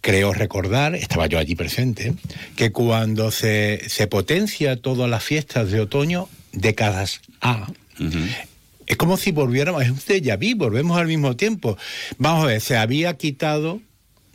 [0.00, 2.14] Creo recordar, estaba yo allí presente,
[2.56, 7.66] que cuando se, se potencia todas las fiestas de otoño, décadas A,
[8.86, 11.76] es como si volviéramos, es un déjà vu, volvemos al mismo tiempo.
[12.16, 13.80] Vamos a ver, se había quitado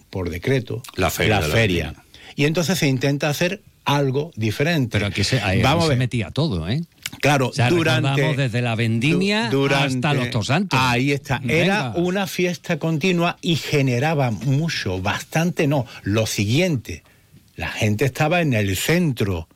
[0.09, 1.39] por decreto la feria.
[1.39, 1.95] La feria.
[2.35, 4.89] Y entonces se intenta hacer algo diferente.
[4.91, 6.83] Pero aquí se, Vamos se metía todo, ¿eh?
[7.21, 10.79] Claro, durante desde la vendimia hasta los tosantos.
[10.81, 11.41] Ahí está.
[11.47, 15.85] Era una fiesta continua y generaba mucho, bastante no.
[16.03, 17.03] Lo siguiente,
[17.55, 19.47] la gente estaba en el centro.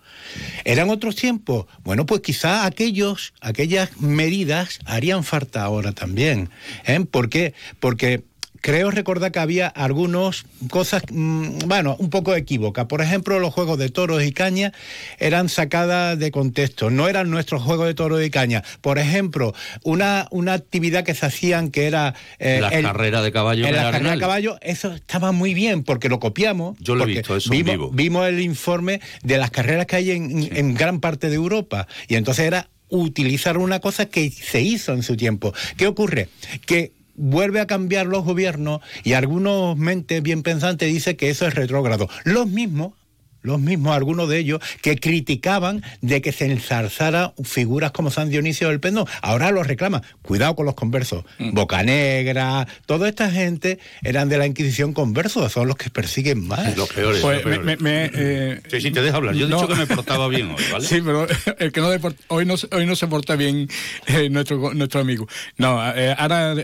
[0.65, 1.67] ¿Eran otros tiempos?
[1.83, 6.49] Bueno, pues quizá aquellos, aquellas medidas harían falta ahora también.
[6.85, 6.99] ¿eh?
[7.09, 7.53] ¿Por qué?
[7.79, 8.23] Porque
[8.67, 12.85] creo recordar que había algunas cosas, mm, bueno, un poco equívocas.
[12.87, 14.73] Por ejemplo, los juegos de toros y caña
[15.19, 18.65] eran sacadas de contexto, no eran nuestros juegos de toros y caña.
[18.81, 19.53] Por ejemplo,
[19.83, 22.13] una, una actividad que se hacían que era...
[22.39, 23.65] Eh, la carrera de caballo.
[23.65, 26.77] En la carrera de caballo, eso estaba muy bien porque lo copiamos.
[26.81, 27.91] Yo lo he visto, eso vimos, vivo.
[27.93, 32.15] Vimos el informe de las carreras que hay en, en gran parte de Europa y
[32.15, 35.53] entonces era utilizar una cosa que se hizo en su tiempo.
[35.77, 36.27] ¿Qué ocurre?
[36.65, 41.55] Que vuelve a cambiar los gobiernos y algunos mentes bien pensantes dicen que eso es
[41.55, 42.07] retrógrado.
[42.23, 42.93] Los mismos
[43.41, 48.69] los mismos, algunos de ellos, que criticaban de que se ensalzara figuras como San Dionisio
[48.69, 49.05] del Pendón.
[49.21, 50.01] Ahora lo reclaman.
[50.21, 51.25] Cuidado con los conversos.
[51.39, 51.53] Mm.
[51.53, 56.75] Boca Negra, toda esta gente eran de la Inquisición conversos, son los que persiguen más.
[56.75, 57.21] Los peores.
[57.21, 57.41] Pues
[57.85, 59.35] eh, sí, sí, te dejo hablar.
[59.35, 60.85] Yo he dicho que me portaba bien hoy, ¿vale?
[60.85, 61.27] Sí, pero
[61.59, 61.89] el que no
[62.27, 63.67] hoy, no, hoy no se porta bien
[64.07, 65.27] eh, nuestro, nuestro amigo.
[65.57, 66.55] No, eh, ahora,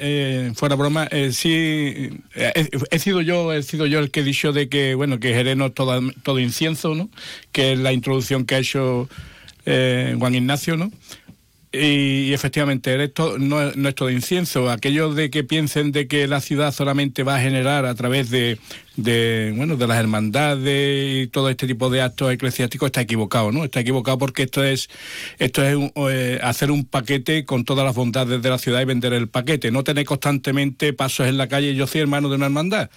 [0.56, 4.96] fuera broma, sí, he, sido yo, he sido yo el que he dicho de que,
[4.96, 7.10] bueno, que Jerez no todo, todo incienso
[7.52, 9.10] que es la introducción que ha hecho
[9.66, 10.92] eh, Juan Ignacio, ¿no?
[11.76, 14.70] Y, efectivamente, esto no, es todo incienso.
[14.70, 18.60] Aquellos de que piensen de que la ciudad solamente va a generar a través de,
[18.96, 23.64] bueno, de las hermandades y todo este tipo de actos eclesiásticos está equivocado, ¿no?
[23.64, 24.88] Está equivocado porque esto es,
[25.40, 29.14] esto es eh, hacer un paquete con todas las bondades de la ciudad y vender
[29.14, 29.72] el paquete.
[29.72, 31.74] No tener constantemente pasos en la calle.
[31.74, 32.92] Yo soy hermano de una hermandad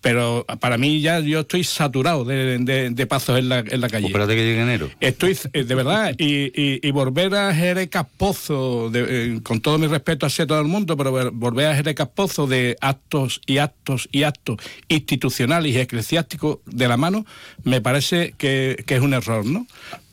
[0.00, 4.06] pero para mí ya yo estoy saturado de, de, pasos en la, en la calle.
[4.06, 4.90] Espérate que llegue enero.
[5.00, 10.26] Estoy, eh, de verdad, y, y, volver a Jerez Caspozo, eh, con todo mi respeto
[10.26, 14.58] hacia todo el mundo, pero volver a Jerez Caspozo de actos y actos y actos
[14.88, 17.26] institucionales y eclesiásticos de la mano,
[17.64, 19.66] me parece que, que es un error, ¿no?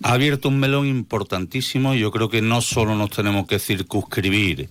[0.04, 4.70] Ha abierto un melón importantísimo y yo creo que no solo nos tenemos que circunscribir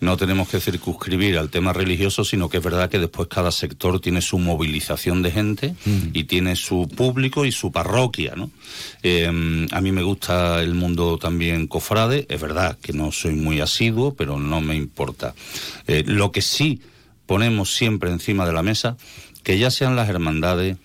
[0.00, 4.00] no tenemos que circunscribir al tema religioso, sino que es verdad que después cada sector
[4.00, 6.08] tiene su movilización de gente mm.
[6.14, 8.50] y tiene su público y su parroquia, ¿no?
[9.02, 13.60] Em, a mí me gusta el mundo también cofrade, es verdad que no soy muy
[13.60, 15.34] asiduo, pero no me importa.
[15.86, 16.80] Eh, lo que sí
[17.26, 18.96] ponemos siempre encima de la mesa,
[19.42, 20.78] que ya sean las hermandades,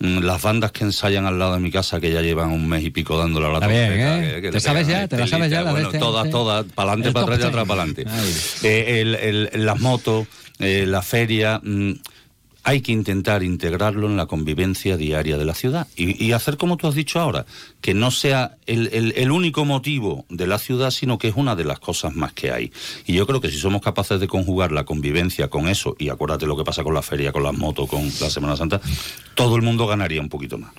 [0.00, 2.90] las bandas que ensayan al lado de mi casa que ya llevan un mes y
[2.90, 4.50] pico dándole a la ¿eh?
[4.50, 5.06] ¿Te sabes ya?
[5.06, 5.62] ¿Te la sabes ya?
[5.62, 8.06] Bueno, todas, todas, para adelante, para atrás y atrás para adelante.
[8.62, 10.26] Eh, las motos,
[10.58, 11.60] eh, la feria...
[11.62, 11.92] Mm,
[12.62, 16.86] hay que intentar integrarlo en la convivencia diaria de la ciudad y, hacer como tú
[16.86, 17.46] has dicho ahora,
[17.80, 21.80] que no sea el, único motivo de la ciudad, sino que es una de las
[21.80, 22.72] cosas más que hay.
[23.06, 26.46] Y yo creo que si somos capaces de conjugar la convivencia con eso, y acuérdate
[26.46, 28.80] lo que pasa con la feria, con las motos, con la Semana Santa,
[29.34, 30.72] todo el mundo ganaría un poquito más.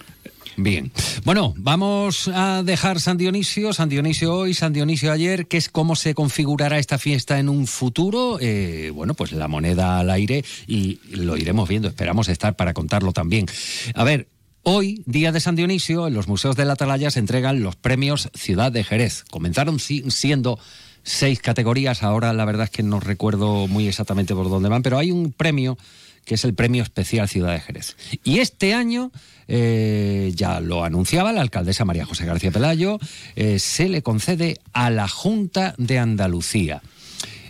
[0.58, 0.92] Bien.
[1.24, 5.96] Bueno, vamos a dejar San Dionisio, San Dionisio hoy, San Dionisio ayer, que es cómo
[5.96, 8.38] se configurará esta fiesta en un futuro.
[8.40, 13.14] Eh, bueno, pues la moneda al aire y lo iremos viendo, esperamos estar para contarlo
[13.14, 13.48] también.
[13.96, 14.28] A ver,
[14.64, 18.30] Hoy, día de San Dionisio, en los museos de la Atalaya se entregan los premios
[18.36, 19.24] Ciudad de Jerez.
[19.32, 20.60] Comenzaron siendo
[21.02, 25.00] seis categorías, ahora la verdad es que no recuerdo muy exactamente por dónde van, pero
[25.00, 25.80] hay un premio
[26.26, 27.96] que es el Premio Especial Ciudad de Jerez.
[28.24, 29.12] Y este año,
[29.48, 33.00] eh, ya lo anunciaba la alcaldesa María José García Pelayo,
[33.36, 36.82] eh, se le concede a la Junta de Andalucía.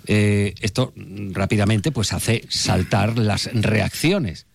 [0.07, 0.93] Eh, esto
[1.31, 4.47] rápidamente pues hace saltar las reacciones.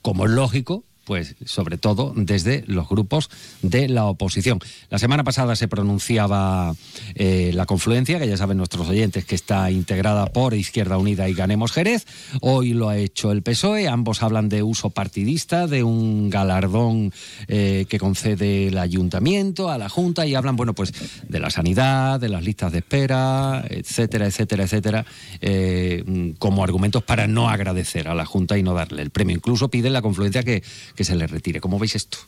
[0.00, 3.30] Como es lógico, pues sobre todo desde los grupos
[3.62, 4.58] de la oposición.
[4.90, 6.74] La semana pasada se pronunciaba
[7.14, 11.34] eh, la confluencia, que ya saben nuestros oyentes que está integrada por Izquierda Unida y
[11.34, 12.06] Ganemos Jerez.
[12.40, 13.88] Hoy lo ha hecho el PSOE.
[13.88, 17.12] Ambos hablan de uso partidista, de un galardón
[17.48, 20.92] eh, que concede el ayuntamiento a la Junta y hablan, bueno, pues
[21.28, 25.06] de la sanidad, de las listas de espera, etcétera, etcétera, etcétera,
[25.40, 29.36] eh, como argumentos para no agradecer a la Junta y no darle el premio.
[29.36, 30.62] Incluso piden la confluencia que
[30.94, 31.60] que se le retire.
[31.60, 32.18] ¿Cómo veis esto?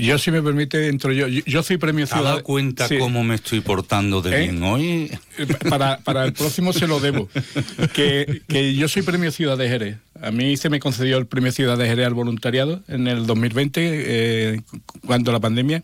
[0.00, 1.28] Yo, si me permite, entro yo.
[1.28, 2.22] Yo, soy premio Ciudad.
[2.22, 4.40] ¿Te dado cuenta cómo me estoy portando de ¿Eh?
[4.42, 5.10] bien hoy?
[5.68, 7.28] Para, para, el próximo se lo debo.
[7.92, 9.98] Que, que, yo soy premio Ciudad de Jerez.
[10.20, 13.80] A mí se me concedió el premio Ciudad de Jerez al voluntariado en el 2020,
[13.82, 14.60] eh,
[15.06, 15.82] cuando la pandemia.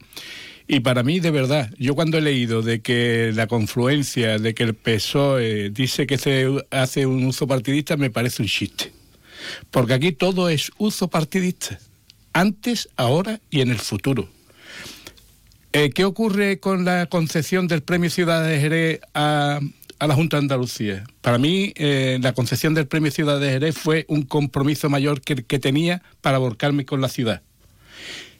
[0.68, 4.64] Y para mí, de verdad, yo cuando he leído de que la confluencia, de que
[4.64, 8.95] el PSOE dice que se hace un uso partidista, me parece un chiste.
[9.70, 11.78] Porque aquí todo es uso partidista,
[12.32, 14.28] antes, ahora y en el futuro.
[15.72, 19.60] Eh, ¿Qué ocurre con la concesión del Premio Ciudad de Jerez a,
[20.00, 21.04] la Junta de Andalucía?
[21.20, 25.44] Para mí, eh, la concesión del Premio Ciudad de Jerez fue un compromiso mayor que
[25.44, 27.42] que tenía para volcarme con la ciudad.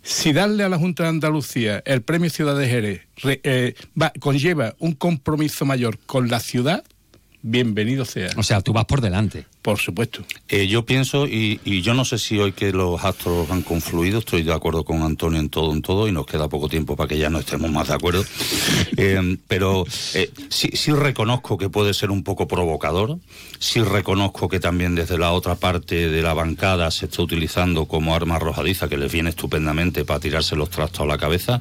[0.06, 3.74] Si darle a la Junta de Andalucía el Premio Ciudad de Jerez eh,
[4.20, 6.84] conlleva un compromiso mayor con la ciudad,
[7.46, 8.30] bienvenido sea.
[8.36, 9.46] O sea, tú vas por delante.
[9.62, 10.24] Por supuesto.
[10.48, 14.42] Eh, yo pienso, y, yo no sé si hoy que los actos han confluido, estoy
[14.42, 17.18] de acuerdo con Antonio en todo, en todo, y nos queda poco tiempo para que
[17.18, 18.24] ya no estemos más de acuerdo.
[18.98, 23.18] Eh, pero eh, sí, sí reconozco que puede ser un poco provocador,
[23.58, 28.14] sí reconozco que también desde la otra parte de la bancada se está utilizando como
[28.14, 31.60] arma arrojadiza, que les viene estupendamente para tirarse los trastos a la cabeza.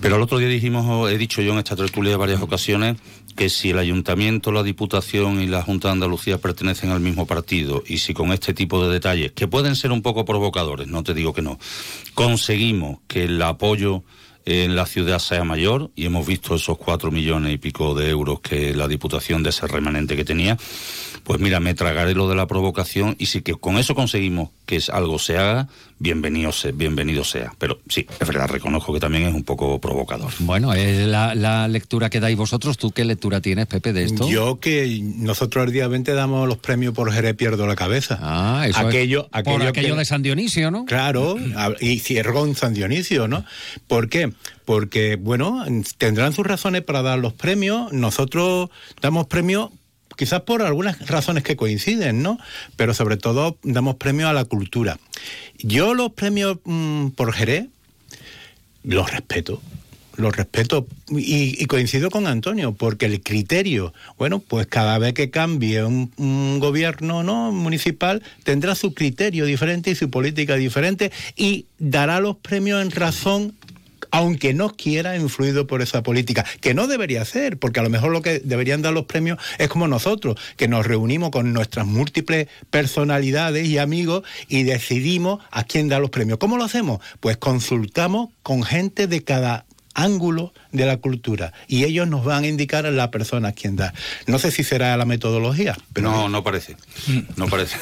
[0.00, 2.96] Pero el otro día dijimos, he dicho yo en esta tertulia varias ocasiones,
[3.36, 7.82] que si el ayuntamiento, la diputación y la Junta de Andalucía pertenecen al mismo partido
[7.86, 11.14] y si con este tipo de detalles, que pueden ser un poco provocadores, no te
[11.14, 11.58] digo que no,
[12.14, 14.02] conseguimos que el apoyo
[14.46, 18.40] en la ciudad sea mayor y hemos visto esos cuatro millones y pico de euros
[18.40, 20.56] que la diputación de ese remanente que tenía,
[21.24, 24.80] pues mira, me tragaré lo de la provocación y si que con eso conseguimos que
[24.92, 25.68] algo se haga,
[26.00, 27.52] bienvenido, sea, bienvenido sea.
[27.58, 30.32] Pero sí, es verdad, reconozco que también es un poco provocador.
[30.40, 32.78] Bueno, es la, lectura que dais vosotros.
[32.78, 34.28] ¿Tú qué lectura tienes, Pepe, de esto?
[34.28, 38.18] Yo que nosotros el día 20 damos los premios por Jerez Pierdo la Cabeza.
[38.20, 40.86] Ah, eso aquello, es por aquello, de San Dionisio, ¿no?
[40.86, 41.36] Claro,
[41.78, 43.44] y cierro en San Dionisio, ¿no?
[43.86, 44.32] ¿Por qué?
[44.64, 45.64] Porque, bueno,
[45.98, 47.92] tendrán sus razones para dar los premios.
[47.92, 49.70] Nosotros damos premios
[50.20, 52.38] quizás por algunas razones que coinciden, ¿no?
[52.76, 54.98] Pero sobre todo damos premio a la cultura.
[55.56, 57.68] Yo los premios mm, por Jerez
[58.84, 59.62] los respeto,
[60.16, 65.84] lo respeto y, coincido con Antonio, porque el criterio, bueno, pues cada vez que cambie
[65.84, 72.20] un, un, gobierno no municipal tendrá su criterio diferente y su política diferente y dará
[72.20, 73.54] los premios en razón
[74.10, 78.12] aunque no quiera influido por esa política, que no debería ser, porque a lo mejor
[78.12, 82.48] lo que deberían dar los premios es como nosotros, que nos reunimos con nuestras múltiples
[82.70, 86.38] personalidades y amigos y decidimos a quién dar los premios.
[86.38, 87.00] ¿Cómo lo hacemos?
[87.20, 92.46] Pues consultamos con gente de cada ángulo de la cultura y ellos nos van a
[92.46, 93.92] indicar a la persona a quien da.
[94.26, 96.76] No sé si será la metodología, pero no, no parece,
[97.36, 97.76] no parece.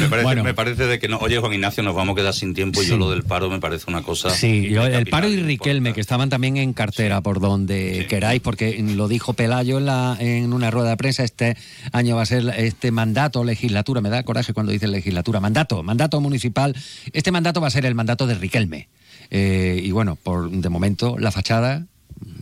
[0.42, 1.18] me parece, de que no.
[1.18, 3.60] Oye, Juan Ignacio, nos vamos a quedar sin tiempo y yo lo del paro me
[3.60, 4.30] parece una cosa.
[4.30, 9.08] Sí, el paro y Riquelme que estaban también en cartera por donde queráis, porque lo
[9.08, 11.24] dijo Pelayo en, la, en una rueda de prensa.
[11.24, 11.56] Este
[11.92, 14.00] año va a ser este mandato legislatura.
[14.00, 16.74] Me da coraje cuando dice legislatura, mandato, mandato municipal.
[17.12, 18.88] Este mandato va a ser el mandato de Riquelme.
[19.30, 21.86] Eh, y bueno, por de momento la fachada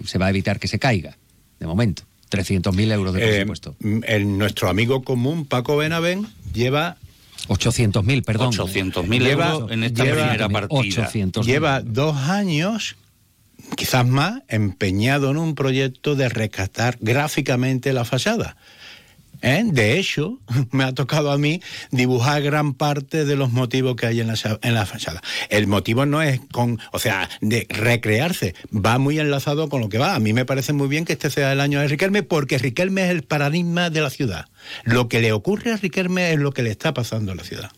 [0.05, 1.17] se va a evitar que se caiga.
[1.59, 2.03] De momento.
[2.31, 3.77] 300.000 euros de eh, presupuesto.
[3.81, 6.97] el, nuestro amigo común, Paco Benavén, lleva
[7.49, 8.53] 800.000, perdón.
[8.53, 11.11] 800.000 euros en esta primera partida.
[11.43, 12.97] lleva dos años,
[13.77, 18.57] quizás más, empeñado en un proyecto de rescatar gráficamente la fachada.
[19.43, 19.63] ¿Eh?
[19.65, 20.39] De hecho,
[20.71, 21.61] me ha tocado a mí
[21.91, 25.23] dibujar gran parte de los motivos que hay en la, en la fachada.
[25.49, 29.99] El motivo no es con, o sea, de recrearse, va muy enlazado con lo que
[29.99, 30.15] va.
[30.15, 33.05] A mí me parece muy bien que este sea el año de Riquelme porque Riquelme
[33.05, 34.47] es el paradigma de la ciudad.
[34.85, 37.71] Lo que le ocurre a Riquelme es lo que le está pasando a la ciudad.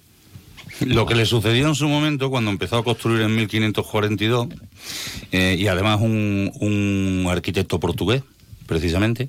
[0.80, 4.48] Lo que le sucedió en su momento cuando empezó a construir en 1542
[5.32, 8.22] eh, y además un, un arquitecto portugués
[8.66, 9.28] precisamente.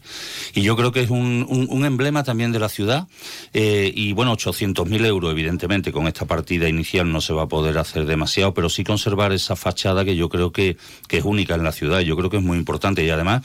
[0.53, 3.07] Y yo creo que es un, un, emblema también de la ciudad.
[3.53, 7.77] Eh, y bueno, 800.000 euros, evidentemente, con esta partida inicial no se va a poder
[7.77, 10.77] hacer demasiado, pero sí conservar esa fachada que yo creo que,
[11.07, 11.99] que es única en la ciudad.
[12.01, 13.05] Yo creo que es muy importante.
[13.05, 13.43] Y además,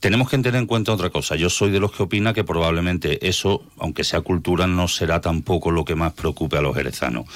[0.00, 1.36] tenemos que tener en cuenta otra cosa.
[1.36, 5.70] Yo soy de los que opina que probablemente eso, aunque sea cultura, no será tampoco
[5.70, 7.26] lo que más preocupe a los jerezanos.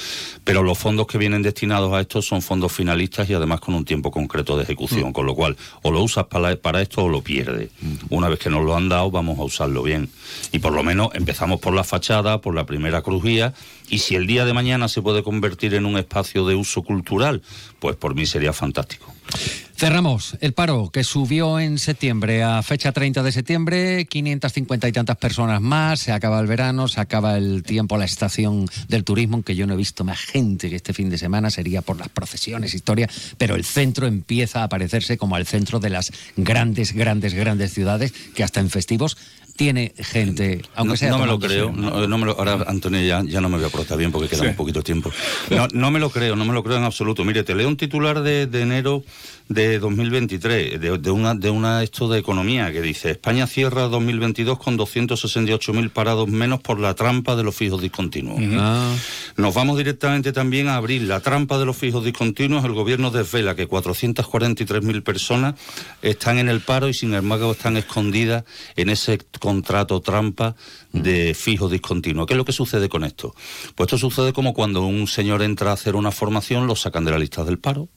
[0.44, 3.84] Pero los fondos que vienen destinados a esto son fondos finalistas y además con un
[3.84, 5.12] tiempo concreto de ejecución, mm.
[5.12, 7.70] con lo cual o lo usas para, para esto o lo pierdes.
[8.08, 10.10] Una vez que nos lo han dado, vamos a usarlo bien.
[10.52, 13.54] Y por lo menos empezamos por la fachada, por la primera crujía,
[13.88, 17.42] y si el día de mañana se puede convertir en un espacio de uso cultural,
[17.78, 19.14] pues por mí sería fantástico.
[19.80, 25.16] Cerramos el paro que subió en septiembre a fecha 30 de septiembre, 550 y tantas
[25.16, 29.56] personas más, se acaba el verano, se acaba el tiempo, la estación del turismo, aunque
[29.56, 32.74] yo no he visto más gente que este fin de semana, sería por las procesiones,
[32.74, 33.08] historia,
[33.38, 38.12] pero el centro empieza a aparecerse como el centro de las grandes, grandes, grandes ciudades
[38.34, 39.16] que hasta en festivos
[39.56, 41.10] tiene gente, aunque sea...
[41.10, 43.68] No me lo creo, no, me lo, ahora Antonio ya, ya, no me voy a
[43.68, 45.10] aportar bien porque queda un poquito tiempo.
[45.50, 47.24] No, no me lo creo, no me lo creo en absoluto.
[47.24, 49.04] Mire, te leo un titular de, de enero
[49.50, 54.56] de 2023, de, de, una de una esto de economía que dice España cierra 2022
[54.60, 58.40] con 268.000 parados menos por la trampa de los fijos discontinuos.
[58.52, 58.94] Ah.
[59.36, 62.64] Nos vamos directamente también a abrir la trampa de los fijos discontinuos.
[62.64, 65.56] El gobierno desvela que 443.000 personas
[66.00, 68.44] están en el paro y sin embargo están escondidas
[68.76, 70.54] en ese contrato trampa
[70.92, 72.24] de fijo discontinuo.
[72.24, 73.34] ¿Qué es lo que sucede con esto?
[73.74, 77.10] Pues esto sucede como cuando un señor entra a hacer una formación, lo sacan de
[77.10, 77.88] la lista del paro.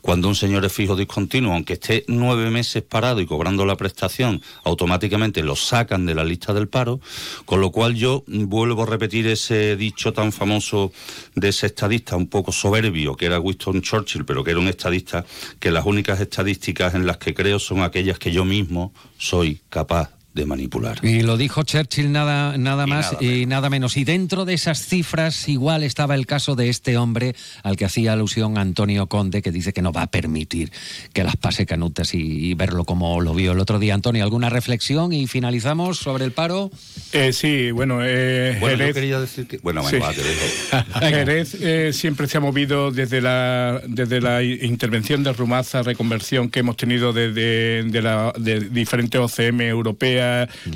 [0.00, 4.42] Cuando un señor es fijo discontinuo, aunque esté nueve meses parado y cobrando la prestación,
[4.64, 7.00] automáticamente lo sacan de la lista del paro.
[7.44, 10.92] Con lo cual yo vuelvo a repetir ese dicho tan famoso
[11.34, 15.24] de ese estadista un poco soberbio, que era Winston Churchill, pero que era un estadista,
[15.58, 20.19] que las únicas estadísticas en las que creo son aquellas que yo mismo soy capaz
[20.34, 21.04] de manipular.
[21.04, 23.96] Y lo dijo Churchill nada, nada más y nada menos.
[23.96, 28.12] Y dentro de esas cifras igual estaba el caso de este hombre al que hacía
[28.12, 30.70] alusión Antonio Conde, que dice que no va a permitir
[31.12, 33.94] que las pase canutas y, verlo como lo vio el otro día.
[33.94, 36.70] Antonio, ¿alguna reflexión y finalizamos sobre el paro?
[37.12, 39.58] Eh, sí, bueno, eh, bueno yo quería decir que...
[39.58, 39.82] Bueno,
[41.00, 46.60] Jerez eh, siempre se ha movido desde la, desde la intervención de Rumaza, reconversión que
[46.60, 50.19] hemos tenido desde de, la, de diferentes OCM europeas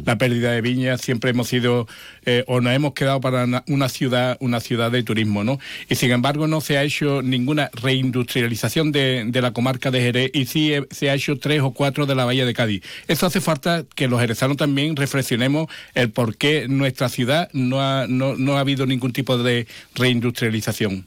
[0.05, 1.87] la pérdida de viñas, siempre hemos sido
[2.27, 5.59] eh, o nos hemos quedado para una ciudad, una ciudad de turismo, ¿no?
[5.89, 10.47] Y sin embargo no se ha hecho ninguna reindustrialización de, la comarca de Jerez y
[10.47, 12.83] sí eh, se ha hecho tres o cuatro de la Bahía de Cádiz.
[13.09, 18.07] Eso hace falta que los jerezanos también reflexionemos el por qué nuestra ciudad no ha,
[18.09, 21.05] no, no ha habido ningún tipo de reindustrialización.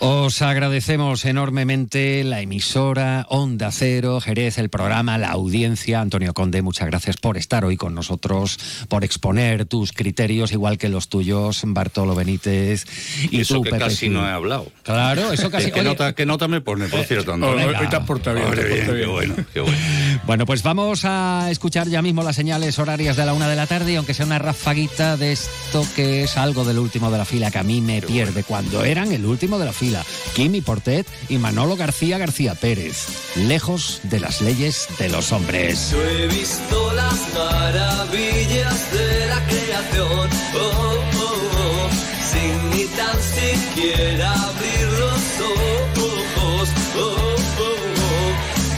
[0.00, 6.00] Os agradecemos enormemente la emisora Onda Cero, Jerez, el programa, la audiencia.
[6.00, 10.88] Antonio Conde, muchas gracias por estar hoy con nosotros, por exponer tus criterios, igual que
[10.88, 12.86] los tuyos, Bartolo Benítez.
[13.32, 14.70] Y eso que casi no he hablado.
[14.84, 15.72] Claro, eso casi.
[15.72, 17.66] ¿Qué, nota, ¿Qué, nota, me pone, por cierto, Antonio?
[17.66, 19.78] Hoy te has portado bien, Qué bueno, qué bueno.
[20.26, 23.66] Bueno, pues vamos a escuchar ya mismo las señales horarias de la una de la
[23.66, 27.50] tarde, aunque sea una rafaguita de esto que es algo del último de la fila,
[27.50, 30.04] que a mí me pierde, cuando eran el último de la fila.
[30.34, 33.06] Kimi Portet y Manolo García García Pérez,
[33.36, 35.90] lejos de las leyes de los hombres.
[35.92, 41.88] Yo he visto las maravillas de la creación, oh, oh, oh,
[42.30, 46.68] sin ni tan siquiera abrir los ojos,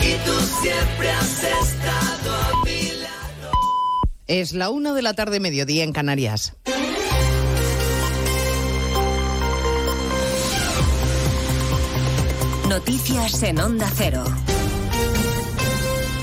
[0.02, 3.52] y tú siempre has estado a mi lado.
[4.26, 6.54] Es la una de la tarde, mediodía en Canarias.
[12.70, 14.22] Noticias en Onda Cero.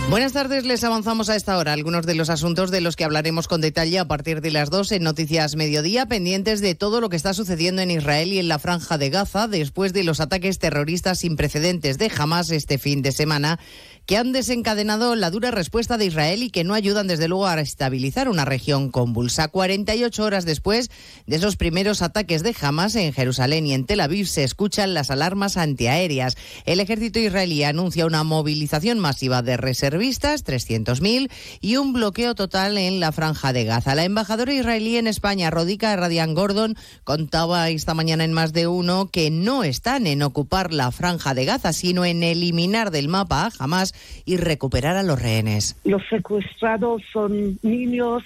[0.10, 3.50] Buenas tardes, les avanzamos a esta hora algunos de los asuntos de los que hablaremos
[3.50, 7.18] con detalle a partir de las dos en Noticias Mediodía, pendientes de todo lo que
[7.18, 11.20] está sucediendo en Israel y en la franja de Gaza después de los ataques terroristas
[11.20, 13.60] sin precedentes de Hamas este fin de semana
[14.08, 17.60] que han desencadenado la dura respuesta de Israel y que no ayudan desde luego a
[17.60, 19.50] estabilizar una región convulsa.
[19.50, 20.90] 48 horas después
[21.26, 25.12] de esos primeros ataques de Hamas en Jerusalén y en Tel Aviv se escuchan las
[25.12, 26.38] alarmas antiaéreas.
[26.66, 31.30] El ejército israelí anuncia una movilización masiva de reservistas, 300.000,
[31.60, 33.94] y un bloqueo total en la franja de Gaza.
[33.94, 39.10] La embajadora israelí en España, Rodica Radian Gordon, contaba esta mañana en más de uno
[39.12, 43.52] que no están en ocupar la franja de Gaza, sino en eliminar del mapa a
[43.60, 43.94] Hamas
[44.26, 45.76] y recuperar a los rehenes.
[45.84, 48.24] Los secuestrados son niños,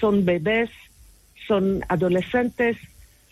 [0.00, 0.70] son bebés,
[1.46, 2.76] son adolescentes,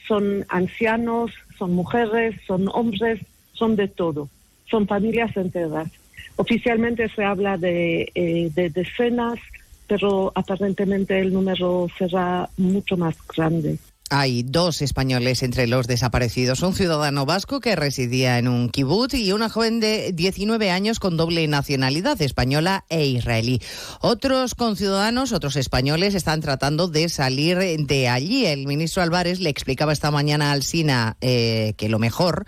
[0.07, 3.21] son ancianos, son mujeres, son hombres,
[3.53, 4.29] son de todo,
[4.71, 5.91] son familias enteras.
[6.37, 9.39] Oficialmente se habla de, eh, de decenas,
[9.87, 13.79] pero aparentemente el número será mucho más grande.
[14.15, 19.33] Hay dos españoles entre los desaparecidos, un ciudadano vasco que residía en un kibutz y
[19.33, 23.63] una joven de 19 años con doble nacionalidad española e israelí.
[24.03, 28.45] Otros conciudadanos, otros españoles, están tratando de salir de allí.
[28.45, 32.45] El ministro Álvarez le explicaba esta mañana al SINA eh, que lo mejor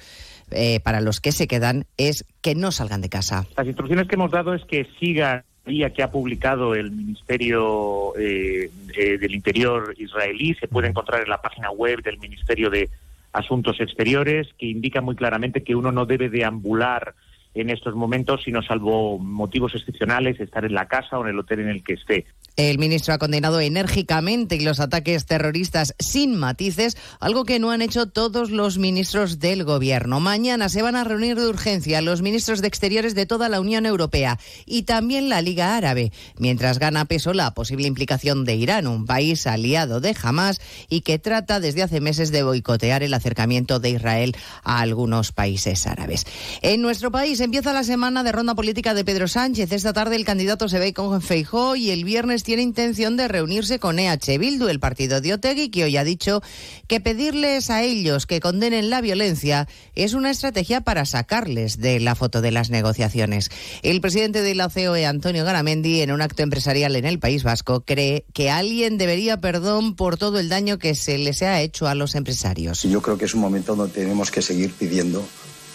[0.51, 3.47] eh, para los que se quedan es que no salgan de casa.
[3.57, 9.19] Las instrucciones que hemos dado es que sigan que ha publicado el Ministerio eh, eh,
[9.19, 12.91] del Interior israelí se puede encontrar en la página web del Ministerio de
[13.33, 17.15] Asuntos Exteriores, que indica muy claramente que uno no debe deambular
[17.55, 21.61] en estos momentos, sino salvo motivos excepcionales, estar en la casa o en el hotel
[21.61, 22.27] en el que esté.
[22.57, 28.07] El ministro ha condenado enérgicamente los ataques terroristas sin matices, algo que no han hecho
[28.07, 30.21] todos los ministros del gobierno.
[30.21, 33.87] Mañana se van a reunir de urgencia los ministros de Exteriores de toda la Unión
[33.87, 39.05] Europea y también la Liga Árabe, mientras gana peso la posible implicación de Irán, un
[39.05, 43.91] país aliado de Hamas y que trata desde hace meses de boicotear el acercamiento de
[43.91, 46.25] Israel a algunos países árabes.
[46.63, 49.73] En nuestro país empieza la semana de ronda política de Pedro Sánchez.
[49.73, 53.81] Esta tarde el candidato se ve con Feijó y el viernes tiene intención de reunirse
[53.81, 56.43] con EH Bildu, el partido de Otegui, que hoy ha dicho
[56.87, 59.67] que pedirles a ellos que condenen la violencia
[59.97, 63.51] es una estrategia para sacarles de la foto de las negociaciones.
[63.83, 67.81] El presidente de la COE, Antonio Garamendi, en un acto empresarial en el País Vasco,
[67.85, 71.95] cree que alguien debería perdón por todo el daño que se les ha hecho a
[71.95, 72.83] los empresarios.
[72.83, 75.27] Yo creo que es un momento donde tenemos que seguir pidiendo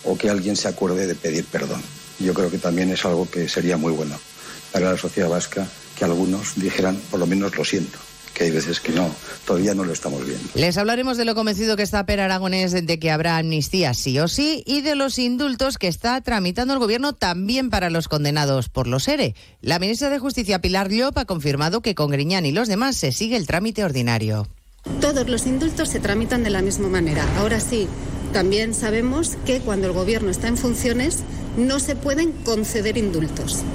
[0.06, 1.82] o que alguien se acuerde de pedir perdón.
[2.20, 4.18] Yo creo que también es algo que sería muy bueno
[4.72, 5.68] para la sociedad vasca
[6.00, 8.00] que algunos dijeran, por lo menos lo siento
[8.34, 9.14] que hay veces que no,
[9.46, 10.48] todavía no lo estamos viendo.
[10.54, 14.30] Les hablaremos de lo convencido que está Per Aragonés de que habrá amnistía sí o
[14.30, 18.88] sí y de los indultos que está tramitando el gobierno también para los condenados por
[18.88, 19.36] los ERE.
[19.62, 23.12] La ministra de Justicia Pilar Llop ha confirmado que con Griñán y los demás se
[23.12, 24.48] sigue el trámite ordinario.
[25.02, 27.26] Todos los indultos se tramitan de la misma manera.
[27.40, 27.90] Ahora sí,
[28.32, 31.24] también sabemos que cuando el gobierno está en funciones
[31.58, 33.66] no se pueden conceder indultos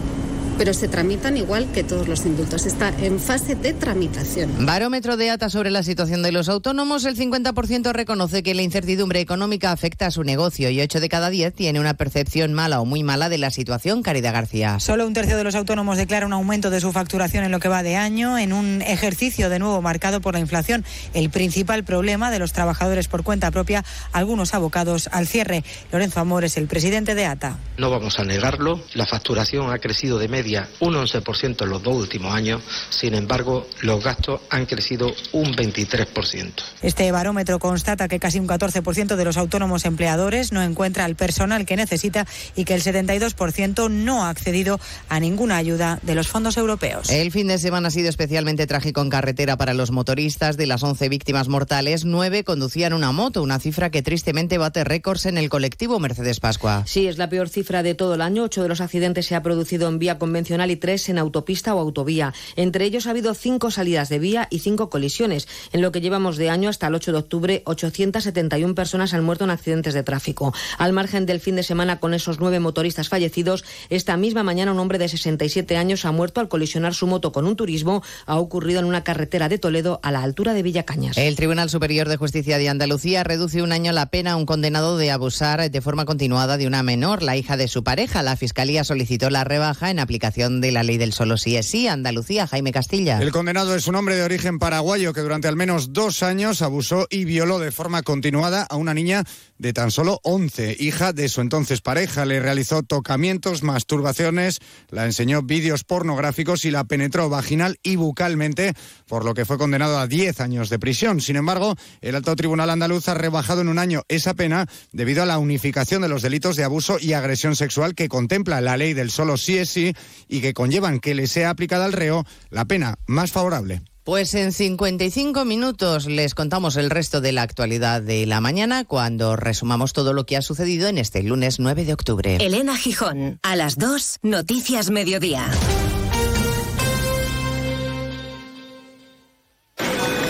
[0.57, 2.67] pero se tramitan igual que todos los indultos.
[2.67, 4.67] Está en fase de tramitación.
[4.67, 7.05] Barómetro de ATA sobre la situación de los autónomos.
[7.05, 11.31] El 50% reconoce que la incertidumbre económica afecta a su negocio y 8 de cada
[11.31, 14.03] 10 tiene una percepción mala o muy mala de la situación.
[14.03, 14.79] Caridad García.
[14.81, 17.69] Solo un tercio de los autónomos declara un aumento de su facturación en lo que
[17.69, 20.85] va de año, en un ejercicio de nuevo marcado por la inflación.
[21.15, 25.65] El principal problema de los trabajadores por cuenta propia, algunos abocados al cierre.
[25.93, 27.59] Lorenzo Amor es el presidente de ATA.
[27.77, 31.83] No vamos a negarlo, la facturación ha crecido de media media un 11% en los
[31.83, 36.53] dos últimos años, sin embargo, los gastos han crecido un 23%.
[36.83, 41.65] Este barómetro constata que casi un 14% de los autónomos empleadores no encuentra el personal
[41.65, 44.79] que necesita y que el 72% no ha accedido
[45.09, 47.09] a ninguna ayuda de los fondos europeos.
[47.09, 50.57] El fin de semana ha sido especialmente trágico en carretera para los motoristas.
[50.57, 55.27] De las 11 víctimas mortales, 9 conducían una moto, una cifra que tristemente bate récords
[55.27, 56.83] en el colectivo Mercedes Pascua.
[56.87, 58.43] Sí, es la peor cifra de todo el año.
[58.45, 61.79] Ocho de los accidentes se ha producido en vía convencional y tres en autopista o
[61.79, 62.35] autovía.
[62.57, 65.47] Entre ellos ha habido cinco salidas de vía y cinco colisiones.
[65.73, 69.45] En lo que llevamos de año hasta el 8 de octubre, 871 personas han muerto
[69.45, 70.53] en accidentes de tráfico.
[70.77, 74.81] Al margen del fin de semana con esos nueve motoristas fallecidos, esta misma mañana un
[74.81, 78.03] hombre de 67 años ha muerto al colisionar su moto con un turismo.
[78.27, 81.17] Ha ocurrido en una carretera de Toledo a la altura de Villacañas.
[81.17, 84.99] El Tribunal Superior de Justicia de Andalucía reduce un año la pena a un condenado
[84.99, 88.25] de abusar de forma continuada de una menor, la hija de su pareja.
[88.25, 91.87] La Fiscalía solicitó la rebaja en aplicación de la ley del solo sí es sí.
[91.87, 93.21] Andalucía, Jaime Castilla.
[93.21, 97.07] El condenado es un hombre de origen paraguayo que durante al menos dos años abusó
[97.11, 99.25] y violó de forma continuada a una niña
[99.59, 102.25] de tan solo 11, hija de su entonces pareja.
[102.25, 108.75] Le realizó tocamientos, masturbaciones, la enseñó vídeos pornográficos y la penetró vaginal y bucalmente,
[109.07, 111.21] por lo que fue condenado a 10 años de prisión.
[111.21, 115.27] Sin embargo, el alto tribunal andaluz ha rebajado en un año esa pena debido a
[115.27, 119.11] la unificación de los delitos de abuso y agresión sexual que contempla la ley del
[119.11, 119.95] solo sí es sí
[120.29, 123.83] y que conllevan que le sea aplicada al reo la pena más favorable.
[124.05, 129.35] Pues en 55 minutos les contamos el resto de la actualidad de la mañana cuando
[129.35, 132.37] resumamos todo lo que ha sucedido en este lunes 9 de octubre.
[132.37, 135.51] Elena Gijón, a las 2, Noticias Mediodía.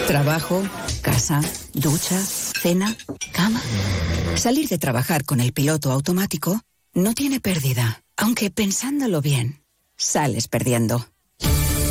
[0.07, 0.63] Trabajo,
[1.03, 1.41] casa,
[1.73, 2.97] ducha, cena,
[3.33, 3.61] cama.
[4.37, 6.61] Salir de trabajar con el piloto automático
[6.93, 9.65] no tiene pérdida, aunque pensándolo bien,
[9.97, 11.05] sales perdiendo.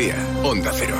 [0.00, 0.96] Andalucía, Cero.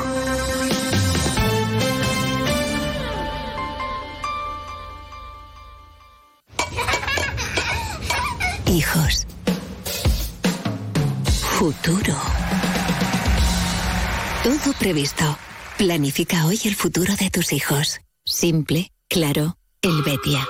[8.66, 9.26] Hijos.
[11.58, 12.14] Futuro.
[14.42, 15.38] Todo previsto.
[15.78, 18.00] Planifica hoy el futuro de tus hijos.
[18.24, 20.46] Simple, claro, el Betia.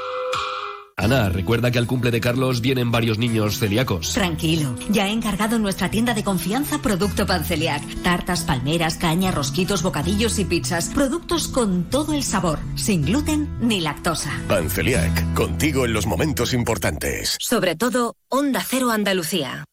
[1.00, 4.12] Ana, recuerda que al cumple de Carlos vienen varios niños celíacos.
[4.12, 7.82] Tranquilo, ya he encargado en nuestra tienda de confianza producto Panceliac.
[8.02, 10.90] Tartas, palmeras, caña, rosquitos, bocadillos y pizzas.
[10.90, 14.30] Productos con todo el sabor, sin gluten ni lactosa.
[14.46, 17.36] Panceliac, contigo en los momentos importantes.
[17.40, 19.64] Sobre todo, Onda Cero Andalucía.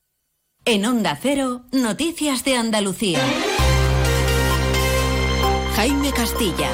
[0.63, 3.19] En Onda Cero, Noticias de Andalucía.
[5.75, 6.71] Jaime Castilla.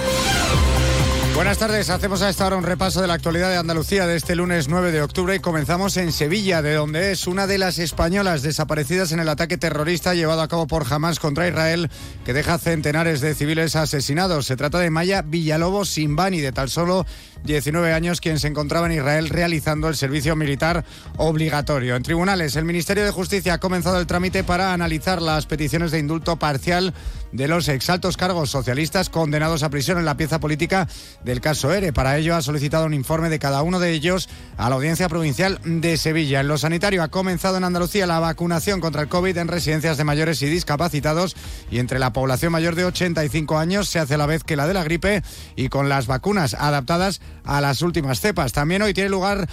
[1.35, 4.35] Buenas tardes, hacemos a esta hora un repaso de la actualidad de Andalucía de este
[4.35, 8.43] lunes 9 de octubre y comenzamos en Sevilla, de donde es una de las españolas
[8.43, 11.89] desaparecidas en el ataque terrorista llevado a cabo por Hamas contra Israel,
[12.23, 14.45] que deja centenares de civiles asesinados.
[14.45, 17.03] Se trata de Maya Villalobos Simbani, de tal solo
[17.45, 20.85] 19 años, quien se encontraba en Israel realizando el servicio militar
[21.17, 21.95] obligatorio.
[21.95, 25.97] En tribunales, el Ministerio de Justicia ha comenzado el trámite para analizar las peticiones de
[25.97, 26.93] indulto parcial
[27.33, 30.87] de los exaltos cargos socialistas condenados a prisión en la pieza política
[31.23, 31.91] del caso ERE.
[31.91, 35.59] Para ello ha solicitado un informe de cada uno de ellos a la Audiencia Provincial
[35.65, 36.39] de Sevilla.
[36.39, 40.03] En lo sanitario ha comenzado en Andalucía la vacunación contra el COVID en residencias de
[40.03, 41.35] mayores y discapacitados
[41.71, 44.67] y entre la población mayor de 85 años se hace a la vez que la
[44.67, 45.23] de la gripe
[45.55, 48.53] y con las vacunas adaptadas a las últimas cepas.
[48.53, 49.47] También hoy tiene lugar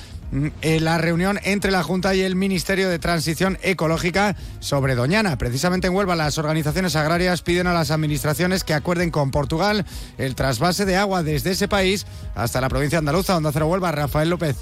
[0.62, 5.36] la reunión entre la Junta y el Ministerio de Transición Ecológica sobre Doñana.
[5.38, 9.84] Precisamente en Huelva las organizaciones agrarias piden a las administraciones que acuerden con Portugal
[10.18, 14.30] el trasvase de agua desde ese país hasta la provincia andaluza, donde Cero Huelva, Rafael
[14.30, 14.56] López.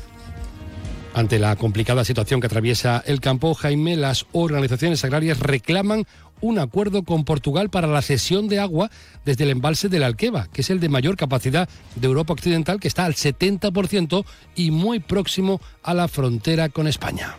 [1.19, 6.07] Ante la complicada situación que atraviesa el campo, Jaime, las organizaciones agrarias reclaman
[6.41, 8.89] un acuerdo con Portugal para la cesión de agua
[9.25, 12.87] desde el embalse del Alqueva, que es el de mayor capacidad de Europa Occidental, que
[12.87, 17.35] está al 70% y muy próximo a la frontera con España.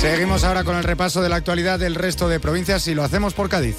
[0.00, 3.34] Seguimos ahora con el repaso de la actualidad del resto de provincias y lo hacemos
[3.34, 3.76] por Cádiz.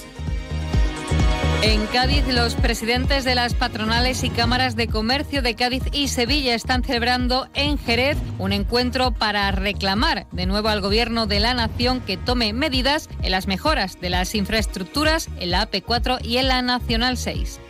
[1.66, 6.55] En Cádiz, los presidentes de las patronales y cámaras de comercio de Cádiz y Sevilla
[6.55, 12.01] están celebrando en Jerez un encuentro para reclamar de nuevo al gobierno de la nación
[12.01, 16.61] que tome medidas en las mejoras de las infraestructuras en la AP4 y en la
[16.61, 17.61] Nacional 6.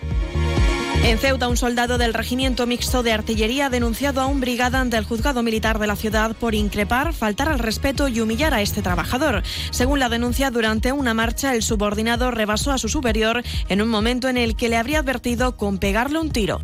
[1.03, 4.95] En Ceuta, un soldado del Regimiento Mixto de Artillería ha denunciado a un brigada ante
[4.95, 8.81] el juzgado militar de la ciudad por increpar, faltar al respeto y humillar a este
[8.81, 9.43] trabajador.
[9.71, 14.29] Según la denuncia, durante una marcha, el subordinado rebasó a su superior en un momento
[14.29, 16.61] en el que le habría advertido con pegarle un tiro.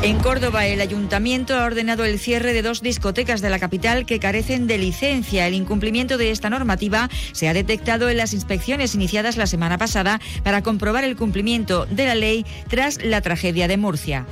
[0.00, 4.20] En Córdoba, el ayuntamiento ha ordenado el cierre de dos discotecas de la capital que
[4.20, 5.48] carecen de licencia.
[5.48, 10.20] El incumplimiento de esta normativa se ha detectado en las inspecciones iniciadas la semana pasada
[10.44, 14.24] para comprobar el cumplimiento de la ley tras la tragedia de Murcia.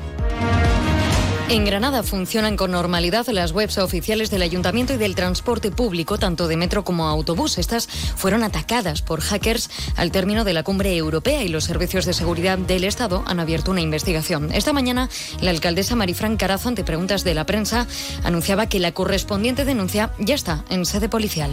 [1.48, 6.48] En Granada funcionan con normalidad las webs oficiales del ayuntamiento y del transporte público, tanto
[6.48, 7.58] de metro como autobús.
[7.58, 12.14] Estas fueron atacadas por hackers al término de la cumbre europea y los servicios de
[12.14, 14.50] seguridad del Estado han abierto una investigación.
[14.52, 15.08] Esta mañana,
[15.40, 17.86] la alcaldesa Marifran Carazo, ante preguntas de la prensa,
[18.24, 21.52] anunciaba que la correspondiente denuncia ya está en sede policial.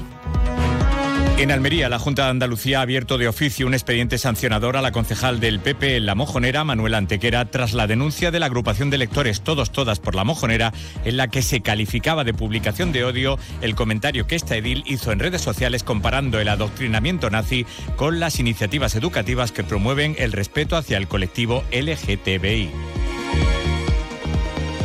[1.35, 4.91] En Almería, la Junta de Andalucía ha abierto de oficio un expediente sancionador a la
[4.91, 8.99] concejal del PP en La Mojonera, Manuela Antequera, tras la denuncia de la agrupación de
[8.99, 10.73] lectores Todos Todas por La Mojonera,
[11.03, 15.11] en la que se calificaba de publicación de odio el comentario que esta edil hizo
[15.11, 17.65] en redes sociales comparando el adoctrinamiento nazi
[17.95, 22.69] con las iniciativas educativas que promueven el respeto hacia el colectivo LGTBI.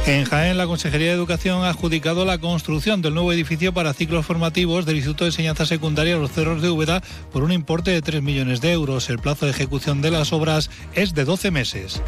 [0.08, 4.24] En Jaén, la Consejería de Educación ha adjudicado la construcción del nuevo edificio para ciclos
[4.24, 8.22] formativos del Instituto de Enseñanza Secundaria Los Cerros de Úbeda por un importe de 3
[8.22, 9.10] millones de euros.
[9.10, 12.00] El plazo de ejecución de las obras es de 12 meses.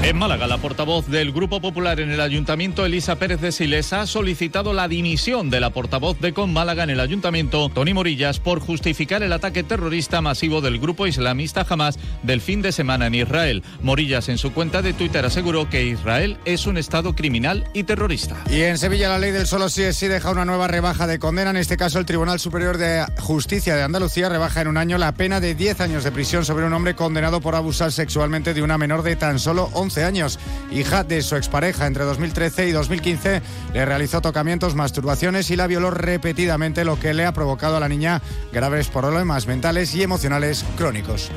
[0.00, 4.06] En Málaga, la portavoz del Grupo Popular en el Ayuntamiento, Elisa Pérez de Siles, ha
[4.06, 8.60] solicitado la dimisión de la portavoz de Con Málaga en el Ayuntamiento, Tony Morillas, por
[8.60, 13.64] justificar el ataque terrorista masivo del grupo islamista Hamas del fin de semana en Israel.
[13.82, 18.36] Morillas en su cuenta de Twitter aseguró que Israel es un Estado criminal y terrorista.
[18.50, 21.18] Y en Sevilla la ley del solo sí es sí deja una nueva rebaja de
[21.18, 21.50] condena.
[21.50, 25.12] En este caso el Tribunal Superior de Justicia de Andalucía rebaja en un año la
[25.12, 28.78] pena de 10 años de prisión sobre un hombre condenado por abusar sexualmente de una
[28.78, 30.38] menor de tan solo 11 años.
[30.70, 35.90] Hija de su expareja entre 2013 y 2015 le realizó tocamientos, masturbaciones y la violó
[35.90, 38.20] repetidamente, lo que le ha provocado a la niña
[38.52, 41.30] graves problemas mentales y emocionales crónicos.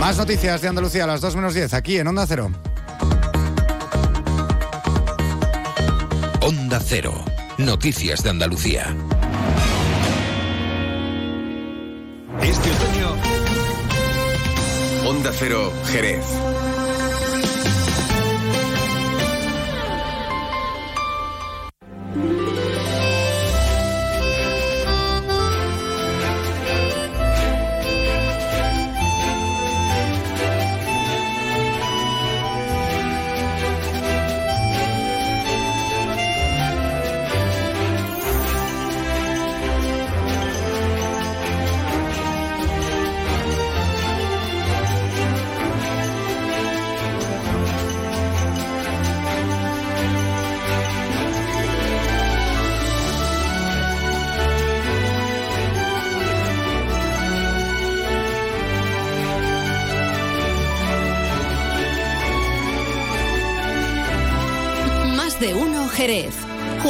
[0.00, 2.50] Más noticias de Andalucía a las 2 menos 10 aquí en Onda Cero.
[6.40, 7.24] Onda Cero.
[7.58, 8.94] Noticias de Andalucía.
[12.42, 13.16] Este otoño,
[15.08, 16.24] Onda Cero Jerez.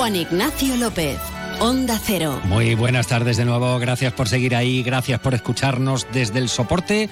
[0.06, 1.18] Juan Ignacio López.
[1.58, 2.40] Onda Cero.
[2.44, 7.08] Muy buenas tardes de nuevo, gracias por seguir ahí, gracias por escucharnos desde el soporte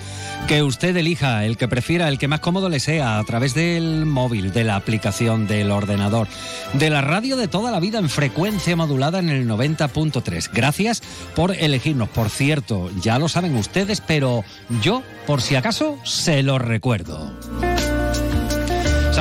[0.46, 4.06] que usted elija, el que prefiera, el que más cómodo le sea, a través del
[4.06, 6.28] móvil, de la aplicación, del ordenador,
[6.74, 10.50] de la radio de toda la vida en frecuencia modulada en el 90.3.
[10.52, 11.02] Gracias
[11.34, 12.08] por elegirnos.
[12.10, 14.44] Por cierto, ya lo saben ustedes, pero
[14.84, 17.32] yo, por si acaso, se lo recuerdo.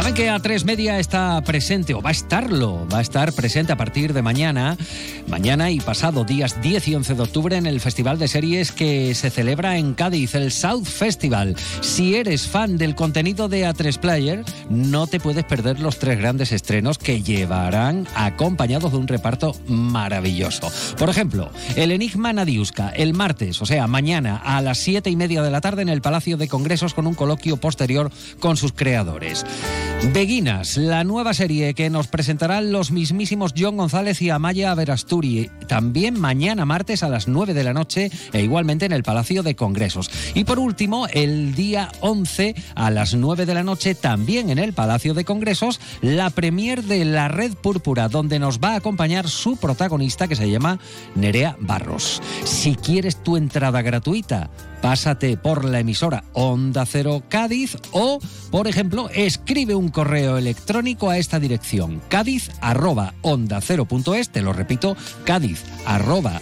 [0.04, 3.78] Saben que A3 Media está presente, o va a estarlo, va a estar presente a
[3.78, 4.76] partir de mañana,
[5.30, 9.16] mañana y pasado, días 10 y 11 de octubre, en el Festival de Series que
[9.16, 11.56] se celebra en Cádiz, el South Festival.
[11.80, 16.52] Si eres fan del contenido de A3 Player, no te puedes perder los tres grandes
[16.52, 20.70] estrenos que llevarán acompañados de un reparto maravilloso.
[20.98, 25.42] Por ejemplo, El Enigma Nadiuska, el martes, o sea, mañana a las 7 y media
[25.42, 29.46] de la tarde en el Palacio de Congresos con un coloquio posterior con sus creadores.
[30.12, 36.20] Beguinas, la nueva serie que nos presentarán los mismísimos John González y Amaya Verasturi, también
[36.20, 40.12] mañana martes a las 9 de la noche e igualmente en el Palacio de Congresos.
[40.34, 44.74] Y por último, el día 11 a las 9 de la noche también en el
[44.74, 49.56] Palacio de Congresos, la premier de La Red Púrpura, donde nos va a acompañar su
[49.56, 50.80] protagonista que se llama
[51.16, 52.22] Nerea Barros.
[52.44, 54.50] Si quieres tu entrada gratuita,
[54.84, 58.20] pásate por la emisora Onda Cero Cádiz o,
[58.52, 62.52] por ejemplo, escribe un correo electrónico a esta dirección, cádiz
[63.22, 65.64] onda cero punto es, te lo repito, cádiz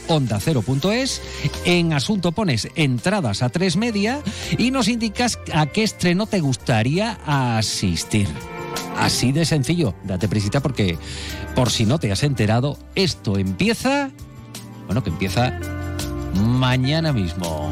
[0.08, 1.22] onda cero punto es,
[1.66, 4.24] en asunto pones entradas a tres media
[4.58, 8.28] y nos indicas a qué estreno te gustaría asistir.
[8.98, 10.98] Así de sencillo, date prisita porque
[11.54, 14.10] por si no te has enterado, esto empieza,
[14.88, 15.60] bueno, que empieza
[16.34, 17.72] mañana mismo.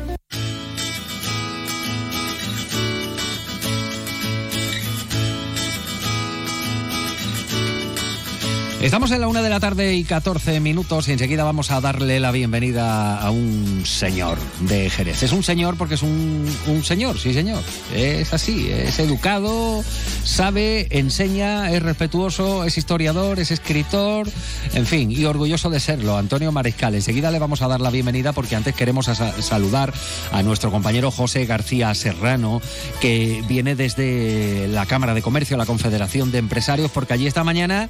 [8.81, 12.19] Estamos en la una de la tarde y 14 minutos y enseguida vamos a darle
[12.19, 15.21] la bienvenida a un señor de Jerez.
[15.21, 17.61] Es un señor porque es un, un señor, sí señor.
[17.93, 19.83] Es así, es educado,
[20.23, 24.27] sabe, enseña, es respetuoso, es historiador, es escritor,
[24.73, 26.17] en fin, y orgulloso de serlo.
[26.17, 26.95] Antonio Mariscal.
[26.95, 29.93] Enseguida le vamos a dar la bienvenida porque antes queremos a- saludar
[30.31, 32.63] a nuestro compañero José García Serrano,
[32.99, 37.87] que viene desde la Cámara de Comercio, la Confederación de Empresarios, porque allí esta mañana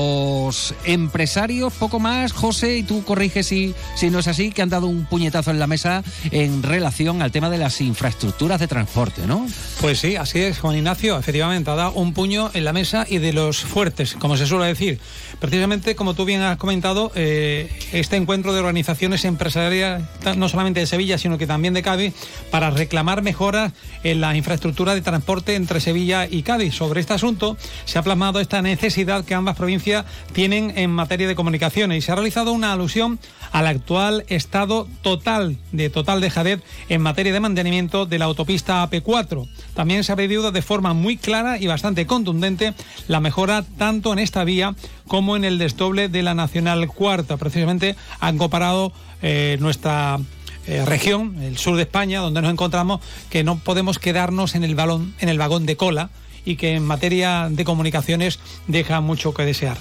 [0.00, 4.68] los empresarios, poco más, José, y tú corriges si, si no es así, que han
[4.68, 9.26] dado un puñetazo en la mesa en relación al tema de las infraestructuras de transporte,
[9.26, 9.46] ¿no?
[9.80, 11.18] Pues sí, así es, Juan Ignacio.
[11.18, 14.66] Efectivamente, ha dado un puño en la mesa y de los fuertes, como se suele
[14.66, 14.98] decir.
[15.38, 20.04] Precisamente, como tú bien has comentado, eh, este encuentro de organizaciones empresariales,
[20.36, 22.14] no solamente de Sevilla, sino que también de Cádiz,
[22.50, 23.72] para reclamar mejoras
[24.02, 26.74] en la infraestructura de transporte entre Sevilla y Cádiz.
[26.74, 29.89] Sobre este asunto se ha plasmado esta necesidad que ambas provincias
[30.32, 33.18] tienen en materia de comunicaciones y se ha realizado una alusión
[33.52, 39.48] al actual estado total de total dejadez en materia de mantenimiento de la autopista AP4.
[39.74, 42.74] También se ha pedido de forma muy clara y bastante contundente
[43.08, 44.74] la mejora tanto en esta vía
[45.06, 47.36] como en el desdoble de la Nacional Cuarta.
[47.36, 50.18] Precisamente han comparado eh, nuestra
[50.66, 54.74] eh, región, el sur de España, donde nos encontramos, que no podemos quedarnos en el,
[54.74, 56.10] balón, en el vagón de cola
[56.44, 59.76] y que en materia de comunicaciones deja mucho que desear.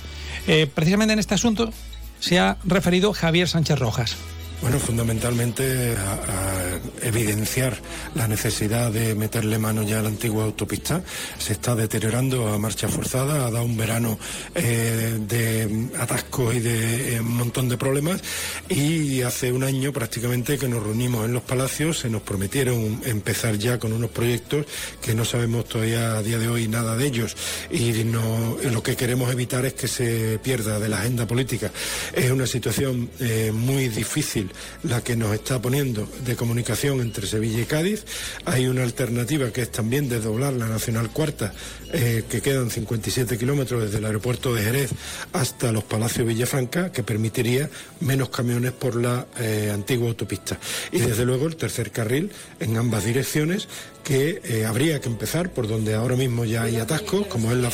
[0.47, 1.72] Eh, precisamente en este asunto
[2.20, 4.16] se ha referido Javier Sánchez Rojas.
[4.62, 7.78] Bueno, fundamentalmente a, evidenciar
[8.14, 11.01] la necesidad de meterle mano ya a la antigua autopista.
[11.38, 14.20] Se está deteriorando a marcha forzada, ha dado un verano
[14.53, 18.22] eh, de atascos y de eh, un montón de problemas
[18.68, 23.57] y hace un año prácticamente que nos reunimos en los palacios, se nos prometieron empezar
[23.57, 24.66] ya con unos proyectos
[25.01, 27.36] que no sabemos todavía a día de hoy nada de ellos
[27.72, 31.72] y lo que queremos evitar es que se pierda de la agenda política.
[32.14, 34.49] Es una situación eh, muy difícil
[34.84, 38.06] la que nos está poniendo de comunicación entre Sevilla y Cádiz.
[38.45, 41.54] Hay una alternativa que es también desdoblar la Nacional Cuarta,
[41.91, 44.91] eh, que quedan 57 kilómetros desde el aeropuerto de Jerez
[45.34, 47.70] hasta los Palacios Villafranca, que permitiría
[48.00, 50.60] menos camiones por la eh, antigua autopista.
[50.91, 53.68] Y desde luego el tercer carril en ambas direcciones
[54.10, 57.70] que eh, habría que empezar por donde ahora mismo ya hay atascos, como es la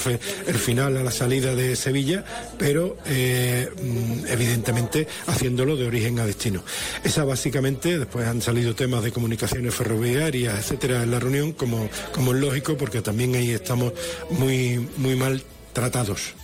[0.48, 2.26] el final a la salida de Sevilla,
[2.58, 6.62] pero eh, mm, evidentemente haciéndolo de origen a destino.
[7.06, 12.34] Esa básicamente, después han salido temas de comunicaciones ferroviarias, etcétera, en la reunión, como, como
[12.34, 13.94] es lógico, porque también ahí estamos
[14.30, 16.36] muy, muy mal tratados.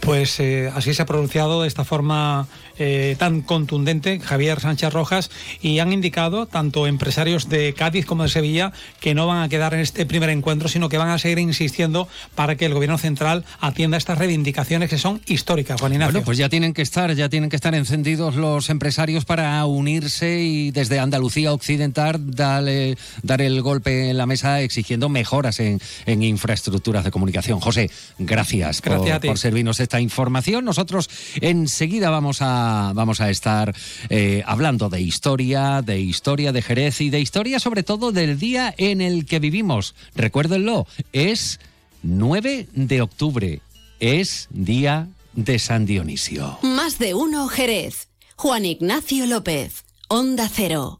[0.00, 2.46] Pues eh, así se ha pronunciado de esta forma
[2.80, 8.30] eh, tan contundente Javier Sánchez Rojas y han indicado tanto empresarios de Cádiz como de
[8.30, 11.38] Sevilla que no van a quedar en este primer encuentro, sino que van a seguir
[11.38, 16.12] insistiendo para que el gobierno central atienda estas reivindicaciones que son históricas, Juan Ignacio.
[16.12, 20.40] Bueno, pues ya tienen que estar, ya tienen que estar encendidos los empresarios para unirse
[20.40, 26.22] y desde Andalucía Occidental darle- dar el golpe en la mesa exigiendo mejoras en, en
[26.22, 27.60] infraestructuras de comunicación.
[27.60, 30.64] José, gracias, por, servirnos esta información.
[30.64, 31.10] Nosotros
[31.40, 33.74] enseguida vamos a, vamos a estar
[34.08, 38.74] eh, hablando de historia, de historia de Jerez y de historia sobre todo del día
[38.78, 39.94] en el que vivimos.
[40.14, 41.60] Recuérdenlo, es
[42.02, 43.60] 9 de octubre,
[43.98, 46.58] es día de San Dionisio.
[46.62, 48.08] Más de uno Jerez.
[48.36, 49.84] Juan Ignacio López.
[50.08, 50.99] Onda Cero.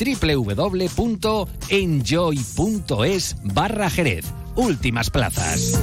[0.01, 1.35] www.enjoy.es
[3.43, 4.25] barra Jerez.
[4.55, 5.79] Últimas plazas.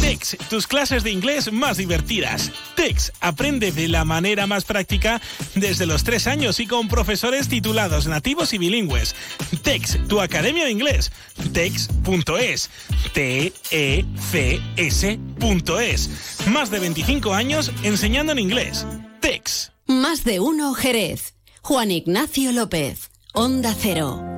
[0.00, 2.50] TEX, tus clases de inglés más divertidas.
[2.76, 5.20] TEX, aprende de la manera más práctica
[5.54, 9.14] desde los tres años y con profesores titulados nativos y bilingües.
[9.62, 11.12] TEX, tu academia de inglés.
[11.52, 12.70] TEX.es.
[13.12, 13.70] T-E-C-S.es.
[16.48, 18.86] Más de 25 años enseñando en inglés.
[19.20, 19.72] TEX.
[19.86, 21.34] Más de uno Jerez.
[21.60, 23.10] Juan Ignacio López.
[23.34, 24.37] Onda Cero.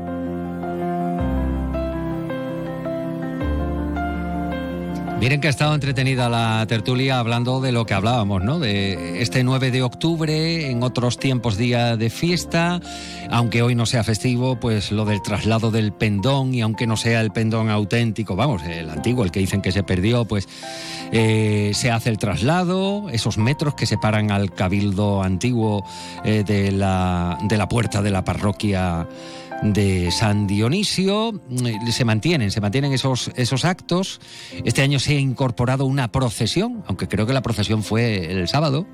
[5.20, 8.58] Miren que ha estado entretenida la tertulia hablando de lo que hablábamos, ¿no?
[8.58, 12.80] De este 9 de octubre, en otros tiempos día de fiesta,
[13.28, 17.20] aunque hoy no sea festivo, pues lo del traslado del pendón y aunque no sea
[17.20, 20.48] el pendón auténtico, vamos, el antiguo, el que dicen que se perdió, pues
[21.12, 25.84] eh, se hace el traslado, esos metros que separan al cabildo antiguo
[26.24, 29.06] eh, de, la, de la puerta de la parroquia
[29.62, 31.32] de San Dionisio.
[31.32, 34.20] Mm, se mantienen, se mantienen esos, esos actos.
[34.64, 38.86] Este año se ha incorporado una procesión, aunque creo que la procesión fue el sábado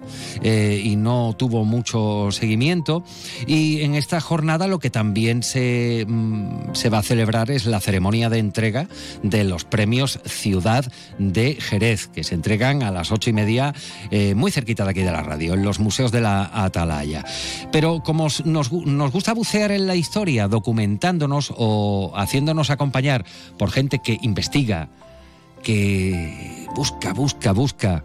[0.43, 3.05] eh, y no tuvo mucho seguimiento.
[3.47, 7.81] Y en esta jornada lo que también se, mm, se va a celebrar es la
[7.81, 8.89] ceremonia de entrega
[9.23, 13.75] de los premios Ciudad de Jerez, que se entregan a las ocho y media,
[14.11, 17.25] eh, muy cerquita de aquí de la radio, en los museos de la Atalaya.
[17.73, 23.27] Pero como nos, nos gusta bucear en la historia, documentándonos o haciéndonos acompañar
[23.59, 24.89] por gente que investiga,
[25.63, 28.05] que busca, busca, busca.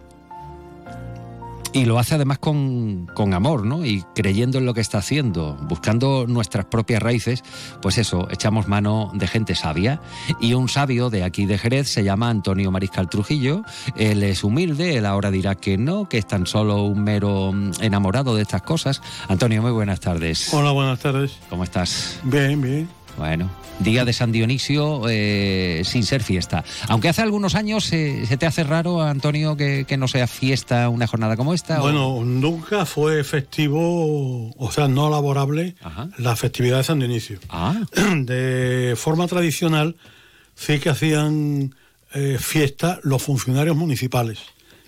[1.74, 3.84] Y lo hace además con, con, amor, ¿no?
[3.84, 7.42] Y creyendo en lo que está haciendo, buscando nuestras propias raíces,
[7.80, 10.00] pues eso, echamos mano de gente sabia.
[10.38, 13.62] Y un sabio de aquí de Jerez se llama Antonio Mariscal Trujillo.
[13.96, 17.72] Él es humilde, él ahora dirá que no, que es tan solo un mero mm,
[17.80, 19.00] enamorado de estas cosas.
[19.28, 20.52] Antonio, muy buenas tardes.
[20.52, 21.38] Hola, buenas tardes.
[21.48, 22.20] ¿Cómo estás?
[22.22, 23.01] Bien, bien.
[23.16, 23.50] Bueno,
[23.80, 26.64] día de San Dionisio eh, sin ser fiesta.
[26.88, 30.88] Aunque hace algunos años eh, se te hace raro, Antonio, que, que, no sea fiesta
[30.88, 31.80] una jornada como esta.
[31.80, 32.24] Bueno, o...
[32.24, 36.08] nunca fue festivo, o sea, no laborable, Ajá.
[36.18, 37.38] la festividad de San Dionisio.
[37.48, 37.80] Ah.
[38.16, 39.96] De forma tradicional,
[40.54, 41.74] sí que hacían
[42.14, 44.38] eh, fiesta los funcionarios municipales,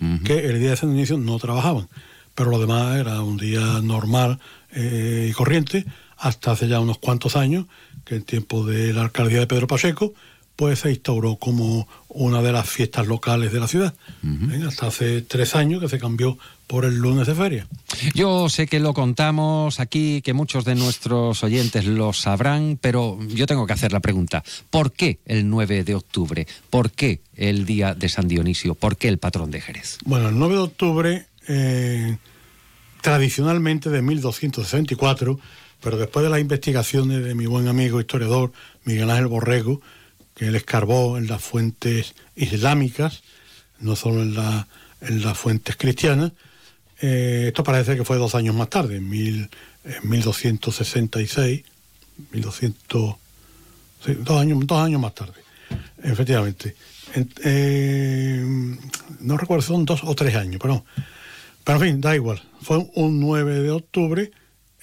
[0.01, 0.23] uh -huh.
[0.23, 1.87] que el día de San Dionisio no trabajaban,
[2.33, 4.39] pero lo demás era un día normal
[4.77, 5.85] y corriente,
[6.17, 7.65] hasta hace ya unos cuantos años
[8.05, 10.13] que en tiempo de la alcaldía de Pedro Pacheco,
[10.55, 13.93] pues se instauró como una de las fiestas locales de la ciudad.
[14.23, 14.67] Uh -huh.
[14.67, 16.37] Hasta hace tres años que se cambió
[16.67, 17.67] por el lunes de feria.
[18.13, 23.45] Yo sé que lo contamos aquí, que muchos de nuestros oyentes lo sabrán, pero yo
[23.45, 24.43] tengo que hacer la pregunta.
[24.69, 26.47] ¿Por qué el 9 de octubre?
[26.69, 28.75] ¿Por qué el día de San Dionisio?
[28.75, 29.97] ¿Por qué el patrón de Jerez?
[30.05, 32.17] Bueno, el 9 de octubre, eh,
[33.01, 35.39] tradicionalmente de 1264,
[35.85, 38.51] pero después de las investigaciones de mi buen amigo historiador
[38.85, 39.81] Miguel Ángel Borrego,
[40.33, 43.21] que él escarbó en las fuentes islámicas,
[43.77, 44.67] no solo en, la,
[45.01, 46.31] en las fuentes cristianas,
[47.01, 49.47] eh, esto parece que fue dos años más tarde, en, mil,
[49.83, 51.63] en 1266,
[52.31, 53.15] 1200,
[54.03, 55.39] sí, dos, años, dos años más tarde,
[56.01, 56.75] efectivamente.
[57.13, 58.77] En, eh,
[59.19, 60.83] no recuerdo si son dos o tres años, pero,
[61.63, 62.41] pero en fin, da igual.
[62.59, 64.31] Fue un 9 de octubre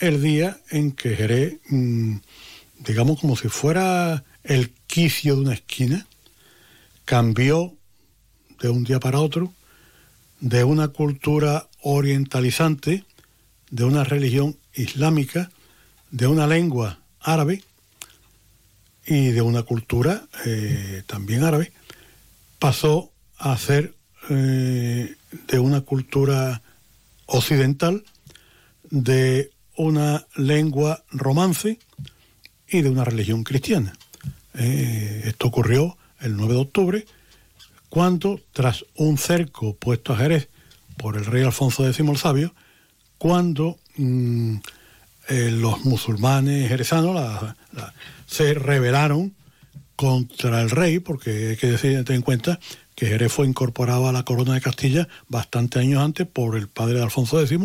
[0.03, 2.17] el día en que Jerez, mmm,
[2.81, 6.09] digamos como si fuera el quicio de una esquina,
[7.05, 7.73] cambió
[8.61, 9.55] de un día para otro
[10.41, 13.05] de una cultura orientalizante,
[13.71, 15.53] de una religión islámica,
[16.11, 17.63] de una lengua árabe
[19.07, 21.71] y de una cultura eh, también árabe,
[22.59, 23.95] pasó a ser
[24.31, 25.15] eh,
[25.47, 26.61] de una cultura
[27.27, 28.03] occidental,
[28.91, 31.79] de una lengua romance
[32.69, 33.93] y de una religión cristiana.
[34.55, 37.07] Eh, esto ocurrió el 9 de octubre,
[37.89, 40.49] cuando, tras un cerco puesto a Jerez
[40.97, 42.55] por el rey Alfonso X el Sabio,
[43.19, 44.57] cuando mm,
[45.29, 47.55] eh, los musulmanes jerezanos
[48.27, 49.35] se rebelaron
[49.97, 52.59] contra el rey, porque hay que decir, en cuenta
[52.95, 56.95] que Jerez fue incorporado a la corona de Castilla bastante años antes por el padre
[56.95, 57.59] de Alfonso X,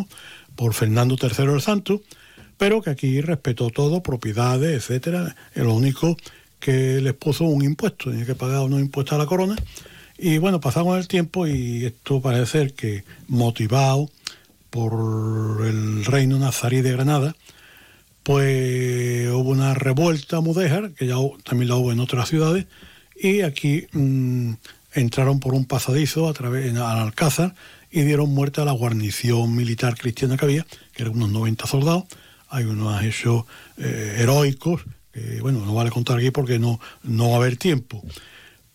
[0.57, 2.01] por Fernando III el Santo,
[2.57, 5.35] pero que aquí respetó todo, propiedades, etcétera.
[5.55, 6.17] Lo único
[6.59, 9.55] que les puso un impuesto, tenía que pagar unos impuestos a la corona.
[10.17, 14.09] Y bueno, pasamos el tiempo y esto parece ser que motivado
[14.71, 17.35] por el reino nazarí de Granada,
[18.23, 22.65] pues hubo una revuelta mudéjar, que ya también la hubo en otras ciudades,
[23.15, 24.53] y aquí mm,
[24.93, 27.53] entraron por un pasadizo a través al Alcázar
[27.91, 32.03] y dieron muerte a la guarnición militar cristiana que había, que eran unos 90 soldados.
[32.49, 33.45] Hay unos hechos
[33.77, 34.81] eh, heroicos,
[35.13, 38.03] que bueno, no vale contar aquí porque no, no va a haber tiempo.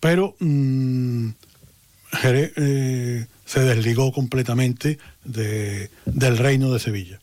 [0.00, 1.28] Pero mm,
[2.12, 7.20] Jerez eh, se desligó completamente de- del reino de Sevilla.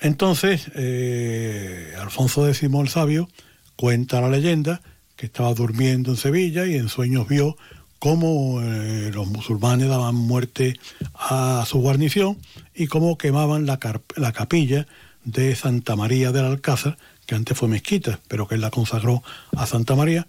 [0.00, 3.28] Entonces, eh, Alfonso X el Sabio
[3.76, 4.80] cuenta la leyenda
[5.16, 7.56] que estaba durmiendo en Sevilla y en sueños vio
[7.98, 10.78] cómo eh, los musulmanes daban muerte
[11.14, 12.38] a su guarnición
[12.74, 14.86] y cómo quemaban la, capilla
[15.24, 16.96] de Santa María del Alcázar,
[17.26, 19.22] que antes fue mezquita, pero que él la consagró
[19.56, 20.26] a Santa María.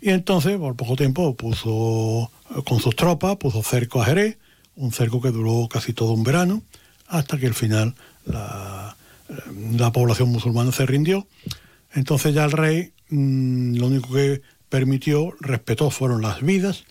[0.00, 4.38] Y entonces, por poco tiempo, puso eh, con sus tropas, puso cerco a Jerez,
[4.74, 6.62] un cerco que duró casi todo un verano,
[7.08, 7.94] hasta que al final
[8.24, 8.96] la,
[9.28, 9.34] eh,
[9.76, 11.26] la población musulmana se rindió.
[11.92, 16.84] Entonces ya el rey mm, lo único que permitió, respetó, fueron las vidas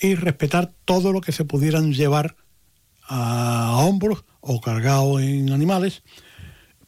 [0.00, 2.36] y respetar todo lo que se pudieran llevar
[3.06, 6.02] a hombros o cargado en animales,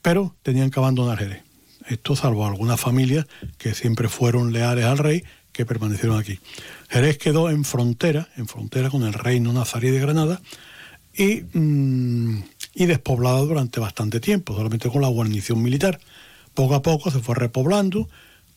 [0.00, 1.42] pero tenían que abandonar Jerez.
[1.88, 3.26] Esto salvo algunas familias
[3.58, 6.38] que siempre fueron leales al rey, que permanecieron aquí.
[6.88, 10.40] Jerez quedó en frontera, en frontera con el reino nazarí de Granada,
[11.14, 12.44] y, mm,
[12.74, 16.00] y despoblado durante bastante tiempo, solamente con la guarnición militar.
[16.54, 18.08] Poco a poco se fue repoblando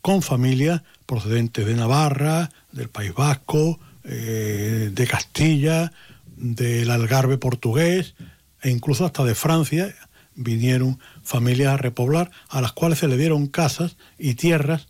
[0.05, 5.91] con familias procedentes de Navarra, del País Vasco, eh, de Castilla,
[6.37, 8.13] del Algarve portugués
[8.61, 9.95] e incluso hasta de Francia
[10.35, 14.89] vinieron familias a repoblar a las cuales se le dieron casas y tierras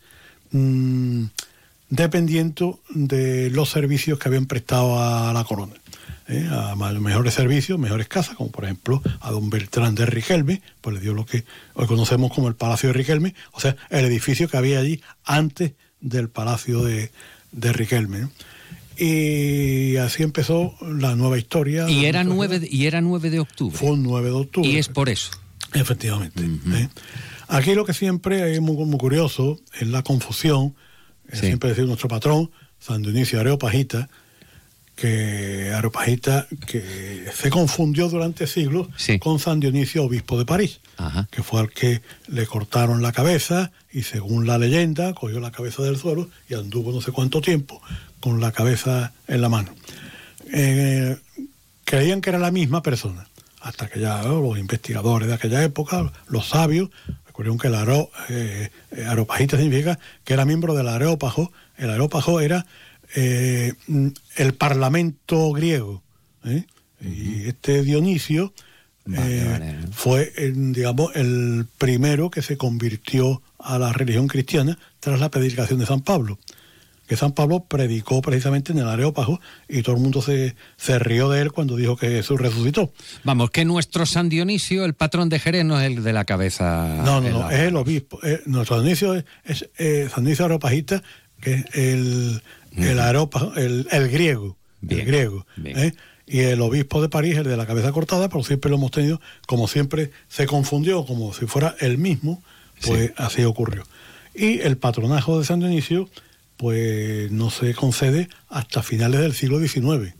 [0.51, 1.27] mm,
[1.87, 5.75] dependiendo de los servicios que habían prestado a la corona.
[6.27, 6.47] ¿Eh?
[6.49, 11.01] a mejores servicios, mejores casas, como por ejemplo a don Beltrán de Riquelme, pues le
[11.01, 14.57] dio lo que hoy conocemos como el Palacio de Riquelme, o sea, el edificio que
[14.57, 17.11] había allí antes del Palacio de,
[17.51, 18.19] de Riquelme.
[18.19, 18.31] ¿no?
[18.97, 21.89] Y así empezó la nueva historia.
[21.89, 23.77] Y era, 9 de, y era 9 de octubre.
[23.77, 24.69] Fue un 9 de octubre.
[24.69, 25.31] Y es por eso.
[25.73, 26.43] Efectivamente.
[26.43, 26.89] ¿eh?
[27.47, 30.75] Aquí lo que siempre es muy, muy curioso es la confusión.
[31.31, 31.47] Sí.
[31.47, 34.09] Siempre decir nuestro patrón, San Dionisio Areopagita,
[34.95, 38.87] que Areopagita que se confundió durante siglos
[39.19, 40.79] con San Dionisio, obispo de París,
[41.31, 45.83] que fue al que le cortaron la cabeza y según la leyenda cogió la cabeza
[45.83, 47.81] del suelo y anduvo no sé cuánto tiempo
[48.19, 49.73] con la cabeza en la mano.
[50.51, 51.17] Eh,
[51.83, 53.27] creían que era la misma persona,
[53.61, 56.89] hasta que ya los investigadores de aquella época, los sabios,
[57.25, 61.51] descubrieron que el aro, eh, eh, areopagita significa que era miembro del areópago.
[61.77, 62.65] El areópago era
[63.15, 66.03] eh, mm, el parlamento griego.
[66.43, 66.65] ¿eh?
[67.01, 68.53] Y este Dionisio
[69.11, 75.79] eh, fue, digamos, el primero que se convirtió a la religión cristiana tras la predicación
[75.79, 76.37] de San Pablo
[77.07, 79.39] que San Pablo predicó precisamente en el Areópago
[79.69, 82.91] y todo el mundo se, se rió de él cuando dijo que Jesús resucitó.
[83.23, 87.03] Vamos, que nuestro San Dionisio, el patrón de Jerez, no es el de la cabeza.
[87.05, 88.19] No, no, no, es el obispo.
[88.45, 89.13] nuestro Dionisio
[89.43, 91.03] es, es, San Dionisio Areopagita,
[91.41, 92.41] que es el,
[92.77, 94.57] el, areópago, el, el griego.
[94.87, 95.45] el griego.
[95.63, 95.93] ¿eh?
[96.27, 99.21] Y el obispo de París, el de la cabeza cortada, pero siempre lo hemos tenido,
[99.47, 102.41] como siempre se confundió, como si fuera el mismo,
[102.83, 103.83] pues así ocurrió.
[104.33, 106.09] Y el patronajo de San Dionisio,
[106.57, 110.13] pues no se concede hasta finales del siglo XIX.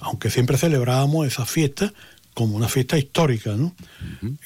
[0.00, 1.92] Aunque siempre celebrábamos esa fiesta
[2.34, 3.74] como una fiesta histórica, ¿no?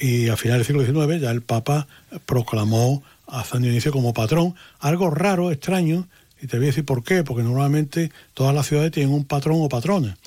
[0.01, 1.87] Y a finales del siglo XIX ya el Papa
[2.27, 6.09] proclamó a San Dionisio como patrón, algo raro, extraño,
[6.45, 9.57] y te voy a decir por qué, porque normalmente todas las ciudades tienen un patrón
[9.61, 10.19] o patrona,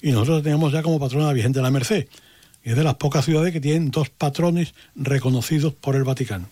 [0.00, 2.08] y nosotros teníamos ya como patrona la Virgen de la Merced,
[2.64, 6.48] y es de las pocas ciudades que tienen dos patrones reconocidos por el Vaticano.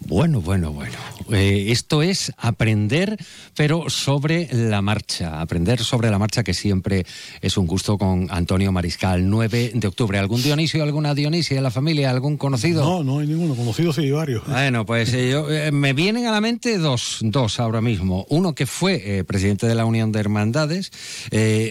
[0.00, 0.96] Bueno, bueno, bueno.
[1.30, 3.16] Eh, esto es aprender,
[3.54, 5.40] pero sobre la marcha.
[5.40, 7.04] Aprender sobre la marcha, que siempre
[7.40, 9.28] es un gusto con Antonio Mariscal.
[9.28, 10.18] 9 de octubre.
[10.18, 12.10] ¿Algún Dionisio, alguna Dionisia en la familia?
[12.10, 12.84] ¿Algún conocido?
[12.84, 13.54] No, no hay ninguno.
[13.54, 14.46] Conocido sí, varios.
[14.46, 18.26] Bueno, pues eh, yo, eh, me vienen a la mente dos, dos ahora mismo.
[18.30, 20.92] Uno que fue presidente de la Unión de Hermandades,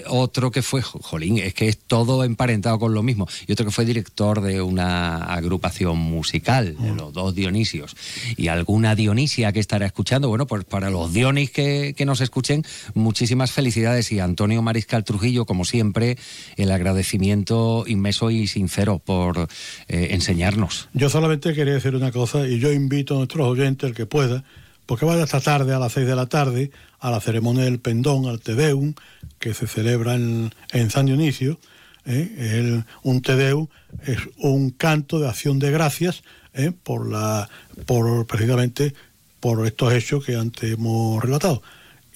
[0.07, 3.71] otro que fue, jolín, es que es todo emparentado con lo mismo, y otro que
[3.71, 7.95] fue director de una agrupación musical, de los dos Dionisios.
[8.35, 12.63] Y alguna Dionisia que estará escuchando, bueno, pues para los Dionis que, que nos escuchen,
[12.93, 16.17] muchísimas felicidades y Antonio Mariscal Trujillo, como siempre,
[16.55, 19.47] el agradecimiento inmenso y sincero por
[19.87, 20.89] eh, enseñarnos.
[20.93, 24.43] Yo solamente quería decir una cosa y yo invito a nuestros oyentes, el que pueda,
[24.85, 28.25] porque vaya esta tarde a las seis de la tarde a la ceremonia del pendón,
[28.25, 28.93] al Tedeum,
[29.39, 31.59] que se celebra en, en San Dionisio.
[32.05, 32.83] ¿eh?
[33.03, 33.67] un Tedeum
[34.05, 36.71] es un canto de acción de gracias ¿eh?
[36.71, 37.49] por la
[37.85, 38.93] por precisamente
[39.55, 41.61] por estos hechos que antes hemos relatado.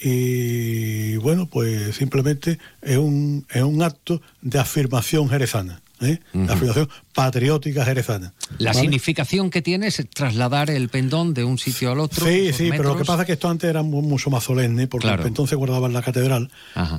[0.02, 5.82] Y bueno, pues simplemente es un, es un acto de afirmación jerezana.
[6.02, 6.20] ¿eh?
[6.50, 8.34] afirmación patriótica jerezana.
[8.58, 12.26] La significación que tiene es trasladar el pendón de un sitio al otro.
[12.26, 15.08] Sí, sí, pero lo que pasa es que esto antes era mucho más solemne, porque
[15.08, 16.52] el pendón se guardaba en la catedral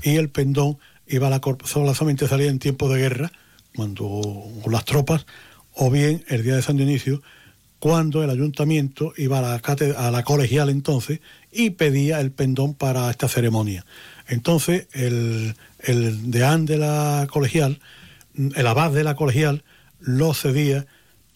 [0.03, 3.33] y el pendón iba a la solamente salía en tiempo de guerra,
[3.75, 4.23] cuando
[4.65, 5.27] las tropas,
[5.75, 7.21] o bien el día de San Dionisio,
[7.83, 9.61] cuando el ayuntamiento iba a la,
[9.97, 11.19] a la colegial entonces
[11.51, 13.85] y pedía el pendón para esta ceremonia.
[14.29, 17.81] Entonces el, el deán de la colegial,
[18.37, 19.65] el abad de la colegial,
[19.99, 20.87] lo cedía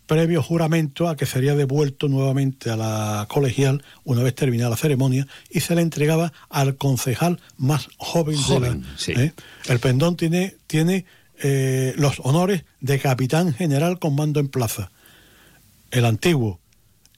[0.07, 5.27] previo juramento a que sería devuelto nuevamente a la colegial una vez terminada la ceremonia
[5.51, 9.33] y se le entregaba al concejal más joven, de la, ¿eh?
[9.69, 11.07] El pendón tiene, tiene
[11.43, 14.93] eh, los honores de capitán general con mando en plaza
[15.91, 16.61] el antiguo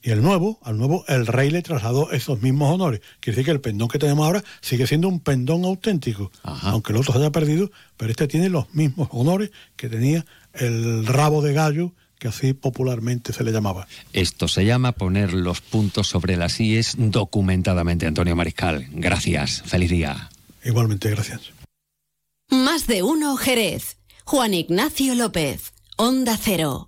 [0.03, 3.01] y el nuevo, al nuevo el rey le trasladó esos mismos honores.
[3.21, 6.99] Quiere decir que el pendón que tenemos ahora sigue siendo un pendón auténtico, aunque el
[6.99, 10.25] otro se haya perdido, pero este tiene los mismos honores que tenía
[10.55, 13.87] el rabo de gallo que así popularmente se le llamaba.
[14.13, 18.89] Esto se llama poner los puntos sobre las IES documentadamente, Antonio Mariscal.
[18.91, 20.29] Gracias, feliz día.
[20.65, 21.53] Igualmente, gracias.
[22.51, 23.99] Más de uno, Jerez.
[24.25, 26.88] Juan Ignacio López, Onda Cero.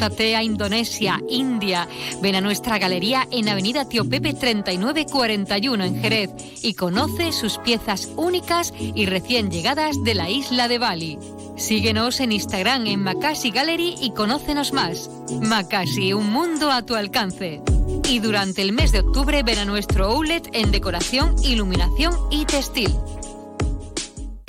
[0.01, 1.87] Transporta a Indonesia, India.
[2.23, 6.31] Ven a nuestra galería en Avenida Tío Pepe 3941 en Jerez
[6.63, 11.19] y conoce sus piezas únicas y recién llegadas de la isla de Bali.
[11.55, 15.07] Síguenos en Instagram en Makasi Gallery y conócenos más.
[15.39, 17.61] Makasi, un mundo a tu alcance.
[18.09, 22.91] Y durante el mes de octubre ven a nuestro outlet en decoración, iluminación y textil.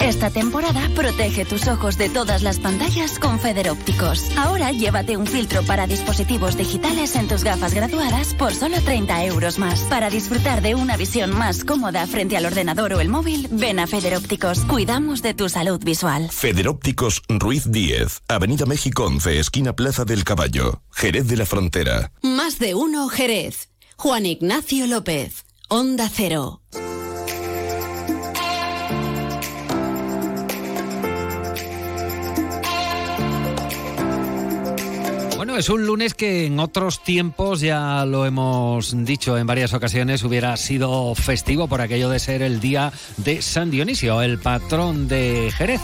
[0.02, 4.36] Esta temporada protege tus ojos de todas las pantallas con Federópticos.
[4.36, 9.60] Ahora llévate un filtro para dispositivos digitales en tus gafas graduadas por solo 30 euros
[9.60, 9.78] más.
[9.82, 13.86] Para disfrutar de una visión más cómoda frente al ordenador o el móvil, ven a
[13.86, 14.64] Federópticos.
[14.64, 16.30] Cuidamos de tu salud visual.
[16.32, 22.12] Federópticos Ruiz 10, Avenida México 11, esquina Plaza del Caballo, Jerez de la Frontera.
[22.22, 23.68] Más de uno Jerez.
[23.98, 26.60] Juan Ignacio López, Onda Cero.
[35.56, 40.56] Es un lunes que en otros tiempos, ya lo hemos dicho en varias ocasiones, hubiera
[40.56, 45.80] sido festivo por aquello de ser el día de San Dionisio, el patrón de Jerez.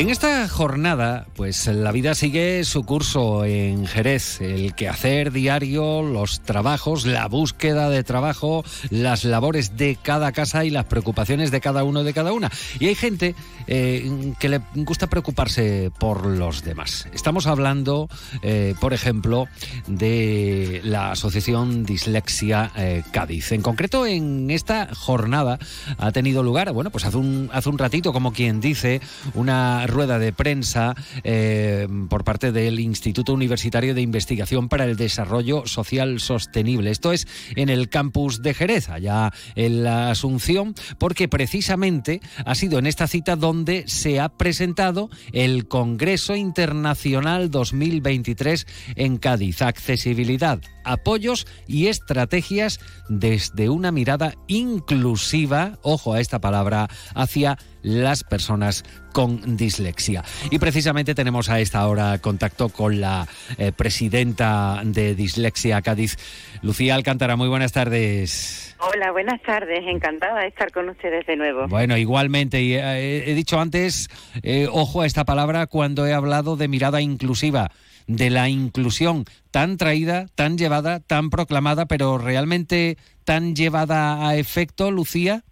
[0.00, 6.40] En esta jornada, pues la vida sigue su curso en Jerez, el quehacer diario, los
[6.40, 11.84] trabajos, la búsqueda de trabajo, las labores de cada casa y las preocupaciones de cada
[11.84, 12.50] uno de cada una.
[12.78, 13.34] Y hay gente
[13.66, 17.06] eh, que le gusta preocuparse por los demás.
[17.12, 18.08] Estamos hablando,
[18.40, 19.48] eh, por ejemplo,
[19.86, 23.52] de la Asociación Dislexia eh, Cádiz.
[23.52, 25.58] En concreto, en esta jornada
[25.98, 29.02] ha tenido lugar, bueno, pues hace un, hace un ratito, como quien dice,
[29.34, 30.94] una rueda de prensa
[31.24, 36.90] eh, por parte del Instituto Universitario de Investigación para el Desarrollo Social Sostenible.
[36.90, 37.26] Esto es
[37.56, 43.06] en el campus de Jerez, allá en la Asunción, porque precisamente ha sido en esta
[43.06, 49.62] cita donde se ha presentado el Congreso Internacional 2023 en Cádiz.
[49.62, 52.80] Accesibilidad, apoyos y estrategias
[53.10, 60.22] desde una mirada inclusiva, ojo a esta palabra, hacia las personas con dislexia.
[60.50, 63.26] Y precisamente tenemos a esta hora contacto con la
[63.58, 66.16] eh, presidenta de Dislexia Cádiz,
[66.62, 67.34] Lucía Alcántara.
[67.34, 68.76] Muy buenas tardes.
[68.78, 69.80] Hola, buenas tardes.
[69.86, 71.66] Encantada de estar con ustedes de nuevo.
[71.66, 72.62] Bueno, igualmente.
[72.62, 74.08] Y eh, he dicho antes,
[74.42, 77.72] eh, ojo a esta palabra cuando he hablado de mirada inclusiva
[78.10, 84.90] de la inclusión tan traída, tan llevada, tan proclamada, pero realmente tan llevada a efecto,
[84.90, 85.42] Lucía?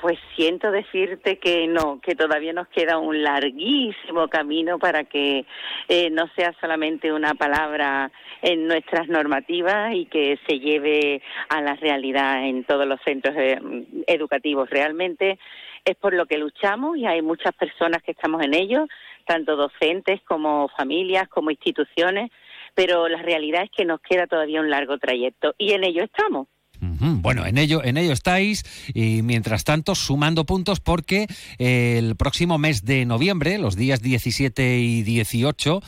[0.00, 5.44] Pues siento decirte que no, que todavía nos queda un larguísimo camino para que
[5.88, 11.74] eh, no sea solamente una palabra en nuestras normativas y que se lleve a la
[11.74, 13.58] realidad en todos los centros eh,
[14.06, 14.70] educativos.
[14.70, 15.38] Realmente
[15.84, 18.86] es por lo que luchamos y hay muchas personas que estamos en ello,
[19.30, 22.32] tanto docentes como familias, como instituciones,
[22.74, 26.48] pero la realidad es que nos queda todavía un largo trayecto y en ello estamos.
[26.80, 31.26] Bueno, en ello, en ello estáis y mientras tanto sumando puntos porque
[31.58, 35.80] el próximo mes de noviembre, los días 17 y 18,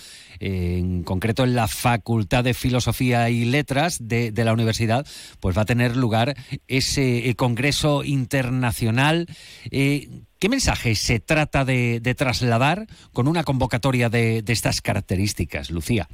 [0.43, 5.07] en concreto en la Facultad de Filosofía y Letras de, la universidad,
[5.41, 6.35] pues va a tener lugar
[6.67, 9.29] ese eh, Congreso Internacional.
[9.71, 10.09] Eh,
[10.41, 16.09] ¿Qué mensaje se trata de, trasladar con una convocatoria de estas características, Lucía?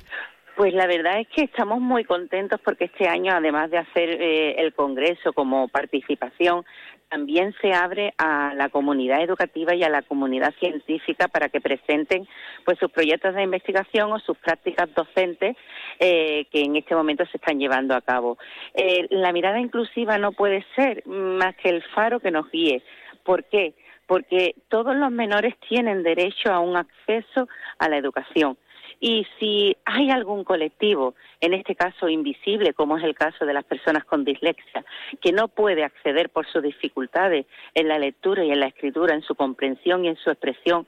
[0.58, 4.56] Pues la verdad es que estamos muy contentos porque este año, además de hacer eh,
[4.58, 6.64] el Congreso como participación,
[7.08, 12.26] también se abre a la comunidad educativa y a la comunidad científica para que presenten
[12.64, 15.56] pues sus proyectos de investigación o sus prácticas docentes
[16.00, 18.36] eh, que en este momento se están llevando a cabo.
[18.74, 22.82] Eh, la mirada inclusiva no puede ser más que el faro que nos guíe.
[23.22, 23.74] ¿Por qué?
[24.08, 27.48] Porque todos los menores tienen derecho a un acceso
[27.78, 28.58] a la educación
[29.00, 33.64] y si hay algún colectivo, en este caso invisible, como es el caso de las
[33.64, 34.84] personas con dislexia,
[35.20, 39.22] que no puede acceder por sus dificultades en la lectura y en la escritura, en
[39.22, 40.86] su comprensión y en su expresión,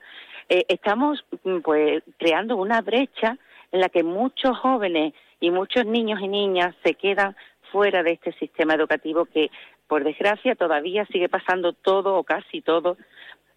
[0.49, 3.37] eh, estamos mm, pues creando una brecha
[3.71, 7.35] en la que muchos jóvenes y muchos niños y niñas se quedan
[7.71, 9.49] fuera de este sistema educativo que,
[9.87, 12.97] por desgracia, todavía sigue pasando todo o casi todo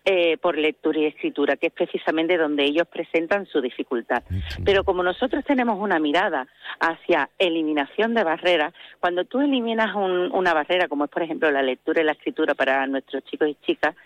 [0.07, 4.23] eh, por lectura y escritura, que es precisamente donde ellos presentan su dificultad.
[4.63, 6.47] Pero como nosotros tenemos una mirada
[6.79, 12.03] hacia eliminación de barreras, cuando tú eliminas una barrera, como es por ejemplo la lectura
[12.03, 13.97] y la escritura para nuestros chicos y chicas,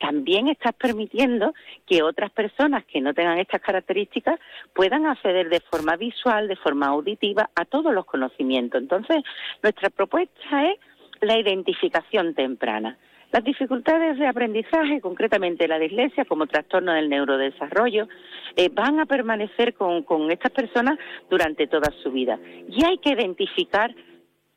[0.00, 1.54] también estás permitiendo
[1.86, 4.40] que otras personas que no tengan estas características
[4.74, 8.82] puedan acceder de forma visual, de forma auditiva a todos los conocimientos.
[8.82, 9.22] Entonces,
[9.62, 10.78] nuestra propuesta es
[11.20, 12.98] la identificación temprana.
[13.34, 18.06] Las dificultades de aprendizaje, concretamente la dislexia como trastorno del neurodesarrollo,
[18.54, 22.38] eh, van a permanecer con, con estas personas durante toda su vida.
[22.68, 23.92] Y hay que identificar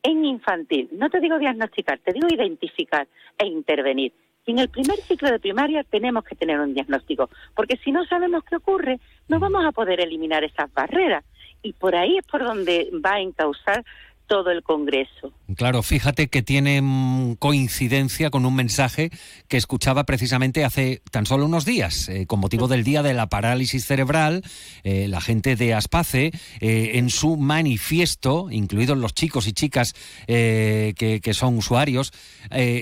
[0.04, 4.12] en infantil, no te digo diagnosticar, te digo identificar e intervenir.
[4.46, 8.44] En el primer ciclo de primaria tenemos que tener un diagnóstico, porque si no sabemos
[8.44, 11.24] qué ocurre, no vamos a poder eliminar esas barreras.
[11.64, 13.84] Y por ahí es por donde va a encauzar
[14.28, 15.32] todo el Congreso.
[15.56, 19.10] Claro, fíjate que tiene mm, coincidencia con un mensaje
[19.48, 23.28] que escuchaba precisamente hace tan solo unos días, eh, con motivo del Día de la
[23.28, 24.44] Parálisis Cerebral,
[24.84, 26.30] eh, la gente de Aspace,
[26.60, 29.94] eh, en su manifiesto, incluidos los chicos y chicas
[30.26, 32.12] que, que, son usuarios,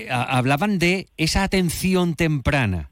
[0.09, 2.89] hablaban de esa atención temprana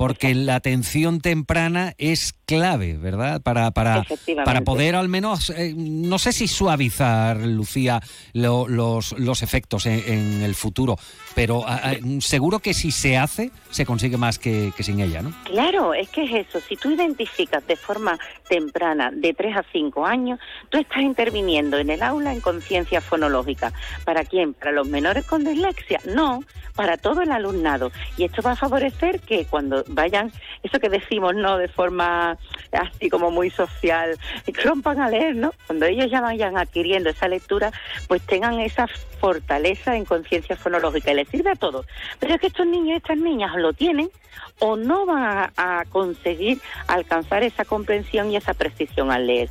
[0.00, 3.42] porque la atención temprana es clave, ¿verdad?
[3.42, 4.02] Para, para,
[4.46, 8.00] para poder al menos, eh, no sé si suavizar, Lucía,
[8.32, 10.96] los, los efectos en, el futuro,
[11.34, 15.20] pero ah, ah, seguro que si se hace, se consigue más que, que, sin ella,
[15.20, 15.34] ¿no?
[15.44, 16.60] Claro, es que es eso.
[16.66, 18.18] Si tú identificas de forma
[18.48, 20.40] temprana, de 3 a 5 años,
[20.70, 23.74] tú estás interviniendo en el aula en conciencia fonológica.
[24.06, 24.54] ¿Para quién?
[24.54, 26.00] ¿Para los menores con dislexia?
[26.06, 26.42] No,
[26.74, 27.92] para todo el alumnado.
[28.16, 31.58] Y esto va a favorecer que cuando vayan, eso que decimos, ¿no?
[31.58, 32.38] De forma
[32.72, 34.16] así como muy social,
[34.64, 35.52] rompan a leer, ¿no?
[35.66, 37.72] Cuando ellos ya vayan adquiriendo esa lectura,
[38.08, 38.86] pues tengan esa
[39.20, 41.86] fortaleza en conciencia fonológica y les sirve a todos.
[42.18, 44.10] Pero es que estos niños y estas niñas lo tienen
[44.58, 49.48] o no van a, a conseguir alcanzar esa comprensión y esa precisión al leer.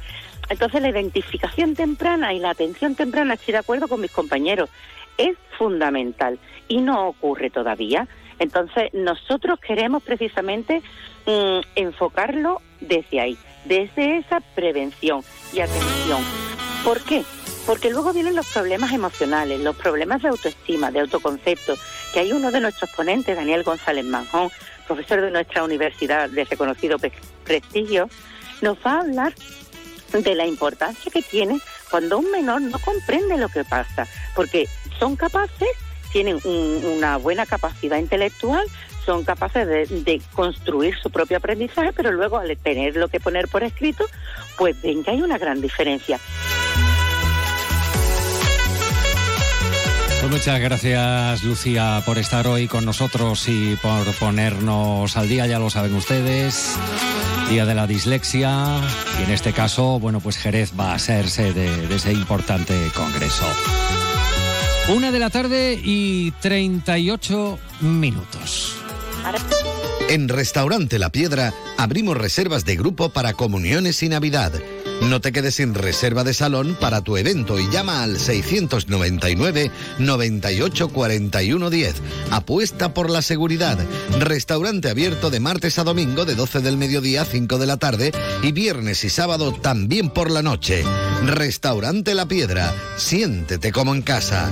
[0.49, 4.69] Entonces la identificación temprana y la atención temprana, estoy de acuerdo con mis compañeros,
[5.17, 8.07] es fundamental y no ocurre todavía.
[8.39, 10.81] Entonces, nosotros queremos precisamente
[11.25, 15.21] mm, enfocarlo desde ahí, desde esa prevención
[15.53, 16.23] y atención.
[16.83, 17.23] ¿Por qué?
[17.65, 21.75] Porque luego vienen los problemas emocionales, los problemas de autoestima, de autoconcepto,
[22.13, 24.49] que hay uno de nuestros ponentes, Daniel González Manjón,
[24.87, 26.97] profesor de nuestra universidad de reconocido
[27.43, 28.09] prestigio,
[28.61, 29.33] nos va a hablar
[30.13, 31.59] de la importancia que tiene
[31.91, 34.67] cuando un menor no comprende lo que pasa, porque
[34.97, 35.69] son capaces,
[36.11, 38.65] tienen una buena capacidad intelectual,
[39.05, 43.63] son capaces de, de, construir su propio aprendizaje, pero luego al tenerlo que poner por
[43.63, 44.05] escrito,
[44.57, 46.19] pues ven que hay una gran diferencia.
[50.19, 55.59] Pues muchas gracias Lucía por estar hoy con nosotros y por ponernos al día, ya
[55.59, 56.77] lo saben ustedes.
[57.49, 58.81] Día de la dislexia
[59.19, 63.45] y en este caso, bueno, pues Jerez va a ser sede de ese importante congreso.
[64.89, 68.75] Una de la tarde y 38 minutos.
[70.09, 74.51] En Restaurante La Piedra abrimos reservas de grupo para comuniones y Navidad.
[75.01, 80.89] No te quedes sin reserva de salón para tu evento y llama al 699 98
[80.89, 81.95] 41 10.
[82.31, 83.77] Apuesta por la seguridad.
[84.19, 88.11] Restaurante abierto de martes a domingo de 12 del mediodía a 5 de la tarde
[88.43, 90.83] y viernes y sábado también por la noche.
[91.25, 92.73] Restaurante La Piedra.
[92.97, 94.51] Siéntete como en casa.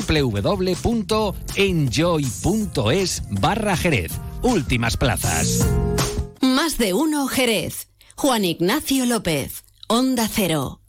[0.00, 1.22] www.enjoy.es
[3.30, 4.12] barra Jerez.
[4.42, 5.66] Últimas plazas.
[6.40, 7.88] Más de uno Jerez.
[8.16, 9.64] Juan Ignacio López.
[9.88, 10.80] Onda Cero.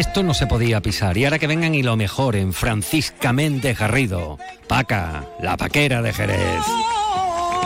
[0.00, 1.18] Esto no se podía pisar.
[1.18, 2.54] Y ahora que vengan y lo mejoren.
[2.54, 4.38] Francisca Méndez Garrido.
[4.66, 6.64] Paca, la paquera de Jerez.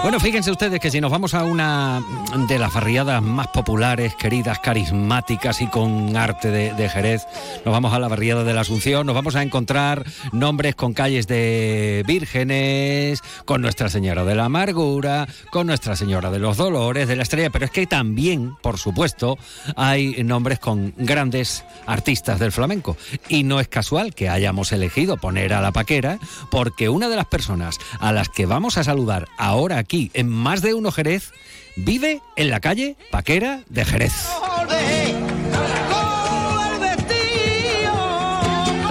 [0.04, 2.02] Bueno, fíjense ustedes que si nos vamos a una
[2.46, 7.22] de las barriadas más populares, queridas, carismáticas y con arte de, Jerez,
[7.64, 11.26] nos vamos a la barriada de la Asunción, nos vamos a encontrar nombres con calles
[11.26, 17.16] de vírgenes, con Nuestra Señora de la Amargura, con Nuestra Señora de los Dolores, de
[17.16, 19.38] la Estrella, pero es que también, por supuesto,
[19.74, 22.98] hay nombres con grandes artistas del flamenco.
[23.30, 26.18] Y no es casual que hayamos elegido poner a la paquera,
[26.50, 30.62] porque una de las personas a las que vamos a saludar ahora aquí, en Más
[30.62, 31.32] de Uno Jerez,
[31.76, 34.12] vive en la calle Paquera de Jerez.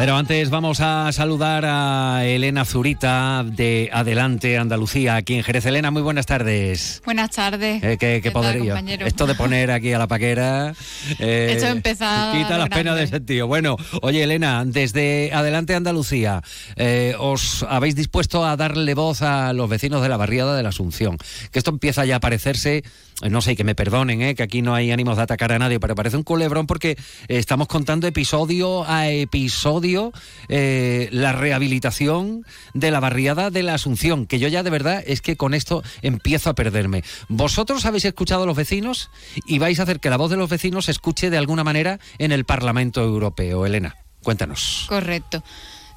[0.03, 5.65] Pero antes vamos a saludar a Elena Zurita de Adelante Andalucía, aquí en Jerez.
[5.65, 7.01] Elena, muy buenas tardes.
[7.05, 7.81] Buenas tardes.
[7.81, 8.75] Eh, ¿Qué, qué poderío?
[8.75, 10.73] Esto de poner aquí a la paquera.
[11.19, 12.33] Eh, Esto empezado.
[12.33, 13.45] Quita las penas de sentido.
[13.47, 16.41] Bueno, oye, Elena, desde Adelante Andalucía,
[16.75, 20.69] eh, os habéis dispuesto a darle voz a los vecinos de la barriada de la
[20.69, 21.17] Asunción.
[21.51, 22.83] Que esto empieza ya a parecerse
[23.29, 24.35] no sé, que me perdonen, ¿eh?
[24.35, 26.97] que aquí no hay ánimos de atacar a nadie, pero parece un culebrón porque
[27.27, 30.11] estamos contando episodio a episodio
[30.49, 35.21] eh, la rehabilitación de la barriada de la Asunción, que yo ya de verdad es
[35.21, 37.03] que con esto empiezo a perderme.
[37.27, 39.09] ¿Vosotros habéis escuchado a los vecinos
[39.45, 41.99] y vais a hacer que la voz de los vecinos se escuche de alguna manera
[42.17, 43.65] en el Parlamento Europeo?
[43.65, 44.85] Elena, cuéntanos.
[44.89, 45.43] Correcto.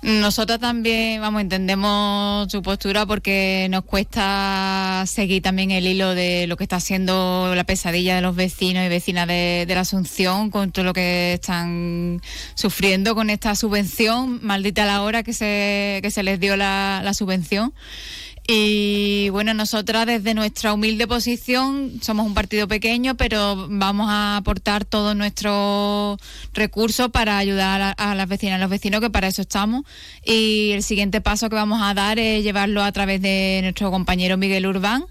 [0.02, 6.56] Nosotros también, vamos, entendemos su postura porque nos cuesta seguir también el hilo de lo
[6.56, 10.70] que está haciendo la pesadilla de los vecinos y vecinas de, de la Asunción con
[10.70, 12.20] todo lo que están
[12.54, 17.14] sufriendo con esta subvención, maldita la hora que se, que se les dio la, la
[17.14, 17.72] subvención.
[18.48, 24.84] Y bueno, nosotras desde nuestra humilde posición somos un partido pequeño, pero vamos a aportar
[24.84, 26.16] todos nuestros
[26.52, 29.82] recursos para ayudar a, las vecinas y los vecinos, que para eso estamos.
[30.24, 34.36] Y el siguiente paso que vamos a dar es llevarlo a través de nuestro compañero
[34.36, 35.06] Miguel Urbán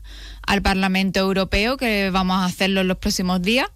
[0.48, 3.68] al Parlamento Europeo, que vamos a hacerlo en los próximos días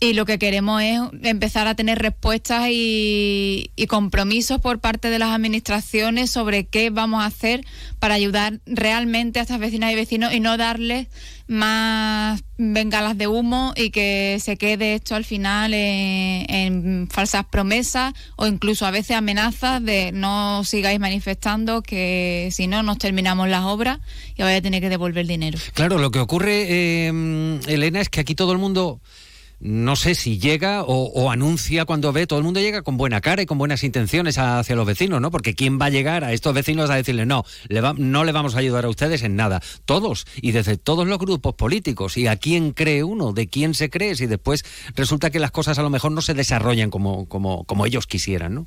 [0.00, 5.18] y lo que queremos es empezar a tener respuestas y, y, compromisos por parte de
[5.18, 7.64] las administraciones sobre qué vamos a hacer
[7.98, 11.08] para ayudar realmente a estas vecinas y vecinos y no darles
[11.48, 18.12] más bengalas de humo y que se quede esto al final en, en falsas promesas
[18.36, 23.64] o incluso a veces amenazas de no sigáis manifestando que si no nos terminamos las
[23.64, 23.98] obras
[24.36, 25.58] y vais a tener que devolver dinero.
[25.72, 29.00] Claro, lo que ocurre, eh, Elena, es que aquí todo el mundo
[29.60, 33.20] no sé si llega o, o, anuncia cuando ve, todo el mundo llega con buena
[33.20, 35.30] cara y con buenas intenciones hacia los vecinos, ¿no?
[35.30, 38.32] Porque ¿quién va a llegar a estos vecinos a decirle no, le va, no le
[38.32, 39.60] vamos a ayudar a ustedes en nada?
[39.84, 42.16] Todos, y desde todos los grupos políticos.
[42.16, 43.32] ¿Y a quién cree uno?
[43.32, 44.14] ¿De quién se cree?
[44.14, 44.64] Si después
[44.94, 48.54] resulta que las cosas a lo mejor no se desarrollan como, como, como ellos quisieran,
[48.54, 48.66] ¿no?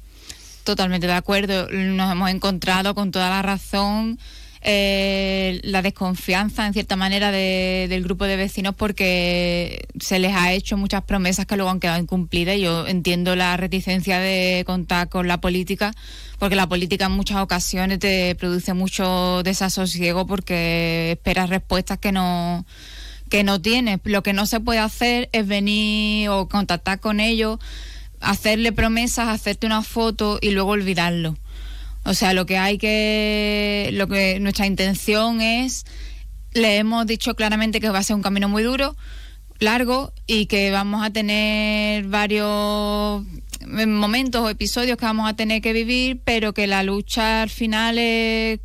[0.63, 1.69] Totalmente de acuerdo.
[1.69, 4.19] Nos hemos encontrado con toda la razón
[4.63, 10.53] eh, la desconfianza, en cierta manera, de, del grupo de vecinos porque se les ha
[10.53, 12.57] hecho muchas promesas que luego han quedado incumplidas.
[12.59, 15.93] Yo entiendo la reticencia de contar con la política,
[16.37, 22.65] porque la política en muchas ocasiones te produce mucho desasosiego porque esperas respuestas que no
[23.29, 23.99] que no tienes.
[24.03, 27.59] Lo que no se puede hacer es venir o contactar con ellos,
[28.19, 31.35] hacerle promesas, hacerte una foto y luego olvidarlo.
[32.03, 35.85] O sea, lo que hay que, lo que nuestra intención es,
[36.53, 38.95] le hemos dicho claramente que va a ser un camino muy duro,
[39.59, 43.23] largo y que vamos a tener varios
[43.67, 47.99] momentos o episodios que vamos a tener que vivir, pero que la lucha al final
[47.99, 48.59] es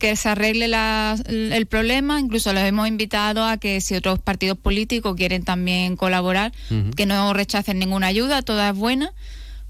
[0.00, 2.18] que se arregle la, el problema.
[2.18, 6.94] Incluso los hemos invitado a que si otros partidos políticos quieren también colaborar, uh -huh.
[6.94, 9.12] que no rechacen ninguna ayuda, toda es buena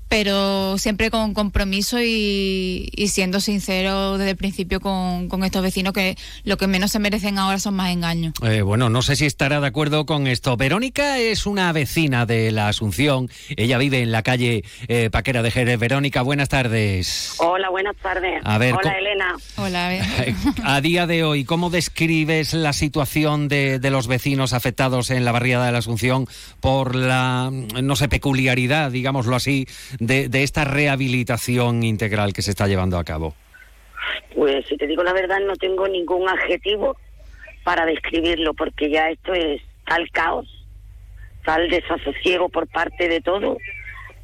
[0.09, 5.93] pero siempre con compromiso y, y, siendo sincero desde el principio con, con, estos vecinos
[5.93, 8.33] que lo que menos se merecen ahora son más engaños.
[8.43, 10.57] Eh, bueno, no sé si estará de acuerdo con esto.
[10.57, 13.29] Verónica es una vecina de la Asunción.
[13.57, 15.79] Ella vive en la calle eh, Paquera de Jerez.
[15.79, 17.35] Verónica, buenas tardes.
[17.39, 18.41] Hola, buenas tardes.
[18.45, 19.37] A ver, Hola, Elena.
[19.57, 19.89] Hola.
[20.65, 25.33] A día de hoy, ¿cómo describes la situación de, de los vecinos afectados en la
[25.33, 26.27] barriada de la Asunción
[26.61, 29.67] por la, no sé, peculiaridad, digámoslo así,
[29.99, 33.35] de, de, esta rehabilitación integral que se está llevando a cabo?
[34.35, 36.97] Pues si te digo la verdad, no tengo ningún adjetivo
[37.65, 40.47] para describirlo, porque ya esto es tal caos,
[41.45, 43.59] tal desasosiego por parte de todo,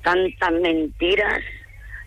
[0.03, 1.43] tantas mentiras,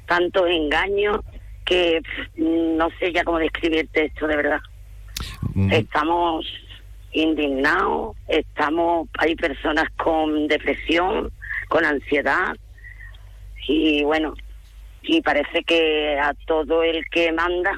[0.06, 1.20] tantos engaños,
[1.66, 2.02] que
[2.38, 4.60] no sé ya cómo describirte esto de verdad.
[5.54, 5.72] Mm.
[5.74, 6.46] Estamos
[7.12, 11.32] indignados, estamos, hay personas con depresión,
[11.68, 12.56] con ansiedad,
[13.68, 14.34] y bueno,
[15.04, 17.72] y parece que a todo el que manda,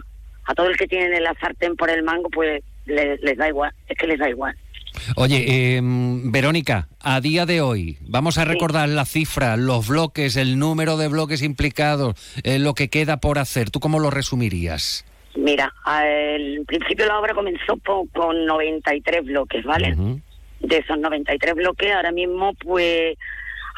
[0.45, 3.71] a todo el que tiene la sartén por el mango, pues les, les da igual,
[3.87, 4.55] es que les da igual.
[5.15, 8.95] Oye, eh, Verónica, a día de hoy, vamos a recordar sí.
[8.95, 13.69] la cifra, los bloques, el número de bloques implicados, eh, lo que queda por hacer.
[13.69, 15.05] ¿Tú cómo lo resumirías?
[15.35, 17.77] Mira, al principio la obra comenzó
[18.13, 19.93] con 93 bloques, ¿vale?
[19.93, 20.21] Uh -huh.
[20.59, 23.17] De esos 93 bloques, ahora mismo, pues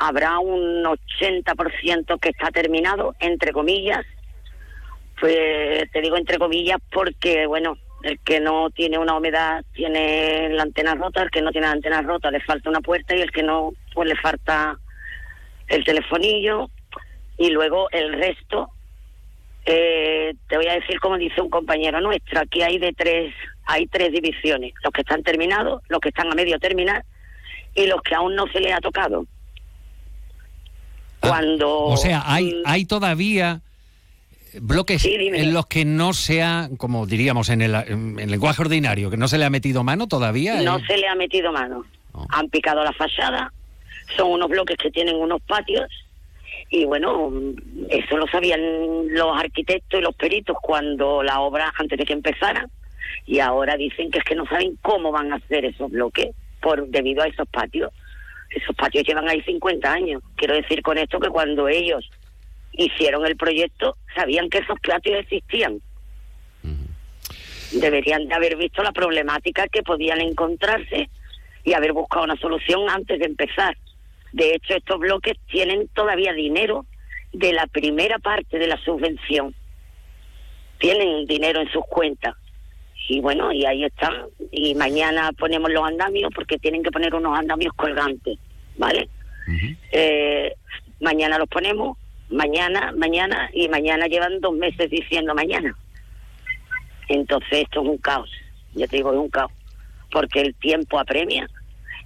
[0.01, 4.03] habrá un 80% que está terminado, entre comillas.
[5.19, 10.63] Pues te digo entre comillas porque, bueno, el que no tiene una humedad tiene la
[10.63, 13.31] antena rota, el que no tiene la antena rota le falta una puerta y el
[13.31, 14.75] que no, pues le falta
[15.67, 16.71] el telefonillo.
[17.37, 18.71] Y luego el resto,
[19.67, 23.85] eh, te voy a decir como dice un compañero nuestro, aquí hay de tres, hay
[23.85, 27.05] tres divisiones, los que están terminados, los que están a medio terminar
[27.75, 29.27] y los que aún no se les ha tocado
[31.21, 31.85] cuando...
[31.85, 33.61] O sea, hay, hay todavía
[34.59, 38.61] bloques sí, en los que no se ha, como diríamos en el, en el, lenguaje
[38.61, 40.61] ordinario, que no se le ha metido mano todavía.
[40.61, 40.83] No eh?
[40.85, 41.85] se le ha metido mano.
[42.13, 42.25] Oh.
[42.29, 43.53] Han picado la fachada,
[44.17, 45.89] son unos bloques que tienen unos patios
[46.69, 47.31] y bueno,
[47.89, 48.59] eso lo sabían
[49.09, 52.67] los arquitectos y los peritos cuando la obra, antes de que empezara,
[53.25, 56.29] y ahora dicen que es que no saben cómo van a hacer esos bloques
[56.61, 57.91] por debido a esos patios
[58.51, 60.21] esos patios llevan ahí 50 años.
[60.35, 62.09] Quiero decir con esto que cuando ellos
[62.73, 65.73] hicieron el proyecto sabían que esos patios existían.
[66.63, 67.79] Uh -huh.
[67.79, 71.09] Deberían de haber visto la problemática que podían encontrarse
[71.63, 73.77] y haber buscado una solución antes de empezar.
[74.31, 76.85] De hecho, estos bloques tienen todavía dinero
[77.33, 79.53] de la primera parte de la subvención.
[80.79, 82.35] Tienen dinero en sus cuentas.
[83.11, 84.13] Y bueno, y ahí están.
[84.53, 88.39] Y mañana ponemos los andamios porque tienen que poner unos andamios colgantes,
[88.77, 89.09] ¿vale?
[89.91, 90.53] Eh,
[91.01, 91.97] mañana los ponemos,
[92.29, 95.75] mañana, mañana, y mañana llevan dos meses diciendo mañana.
[97.09, 98.31] Entonces esto es un caos,
[98.75, 99.51] yo te digo, es un caos,
[100.09, 101.49] porque el tiempo apremia.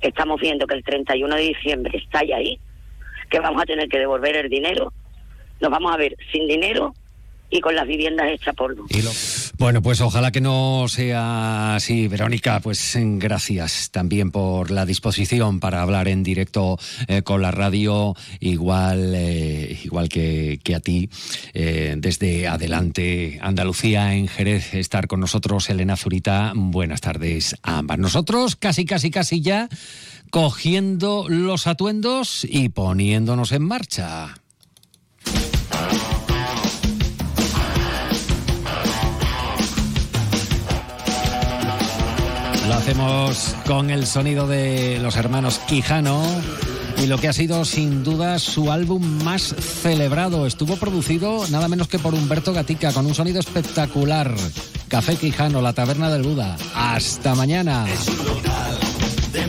[0.01, 2.59] Estamos viendo que el 31 de diciembre está ya ahí,
[3.29, 4.91] que vamos a tener que devolver el dinero,
[5.61, 6.95] nos vamos a ver sin dinero
[7.51, 8.75] y con las viviendas hechas por
[9.57, 12.59] Bueno, pues ojalá que no sea así, Verónica.
[12.59, 16.77] Pues gracias también por la disposición para hablar en directo
[17.07, 21.09] eh, con la radio, igual, eh, igual que, que, a ti,
[21.53, 26.51] eh, desde adelante Andalucía en Jerez, estar con nosotros, Elena Zurita.
[26.53, 27.97] Buenas tardes a ambas.
[27.97, 29.69] Nosotros casi, casi, casi ya
[30.31, 34.35] cogiendo los atuendos y poniéndonos en marcha.
[42.75, 46.21] Hacemos con el sonido de los hermanos Quijano
[47.01, 50.45] y lo que ha sido sin duda su álbum más celebrado.
[50.45, 54.33] Estuvo producido nada menos que por Humberto Gatica con un sonido espectacular.
[54.89, 56.57] Café Quijano, la taberna del Buda.
[56.75, 57.87] Hasta mañana.
[57.89, 58.77] Es un local
[59.31, 59.47] de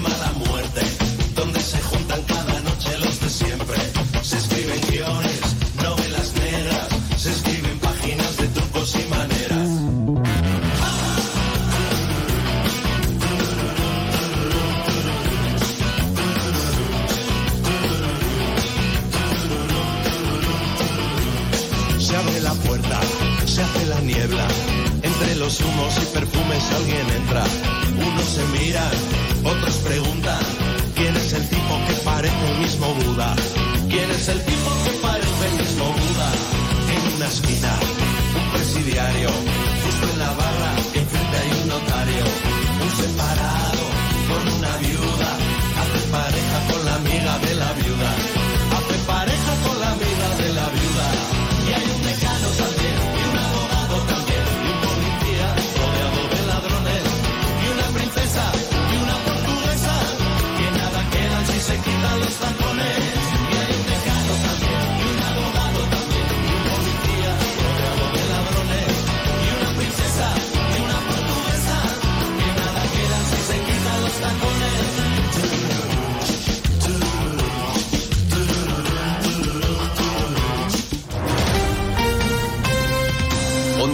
[25.47, 27.45] los humos y perfumes alguien entra.
[28.05, 28.97] Unos se miran,
[29.45, 30.43] otros preguntan.
[30.97, 33.37] ¿Quién es el tipo que parece el mismo Buda?
[33.89, 36.29] ¿Quién es el tipo que parece el mismo Buda?
[36.95, 37.73] En una esquina,
[38.39, 39.31] un presidiario.
[39.85, 40.71] Justo en la barra,
[41.01, 42.25] enfrente hay un notario.
[42.85, 43.85] Un separado
[44.29, 45.31] con una viuda.
[45.81, 47.96] Hace pareja con la amiga de la viuda.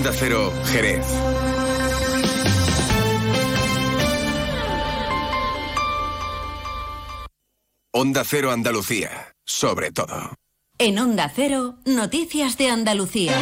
[0.02, 1.06] Onda Cero, Jerez.
[7.92, 10.34] Onda Cero Andalucía, sobre todo.
[10.78, 13.32] En Onda Cero, Noticias de Andalucía.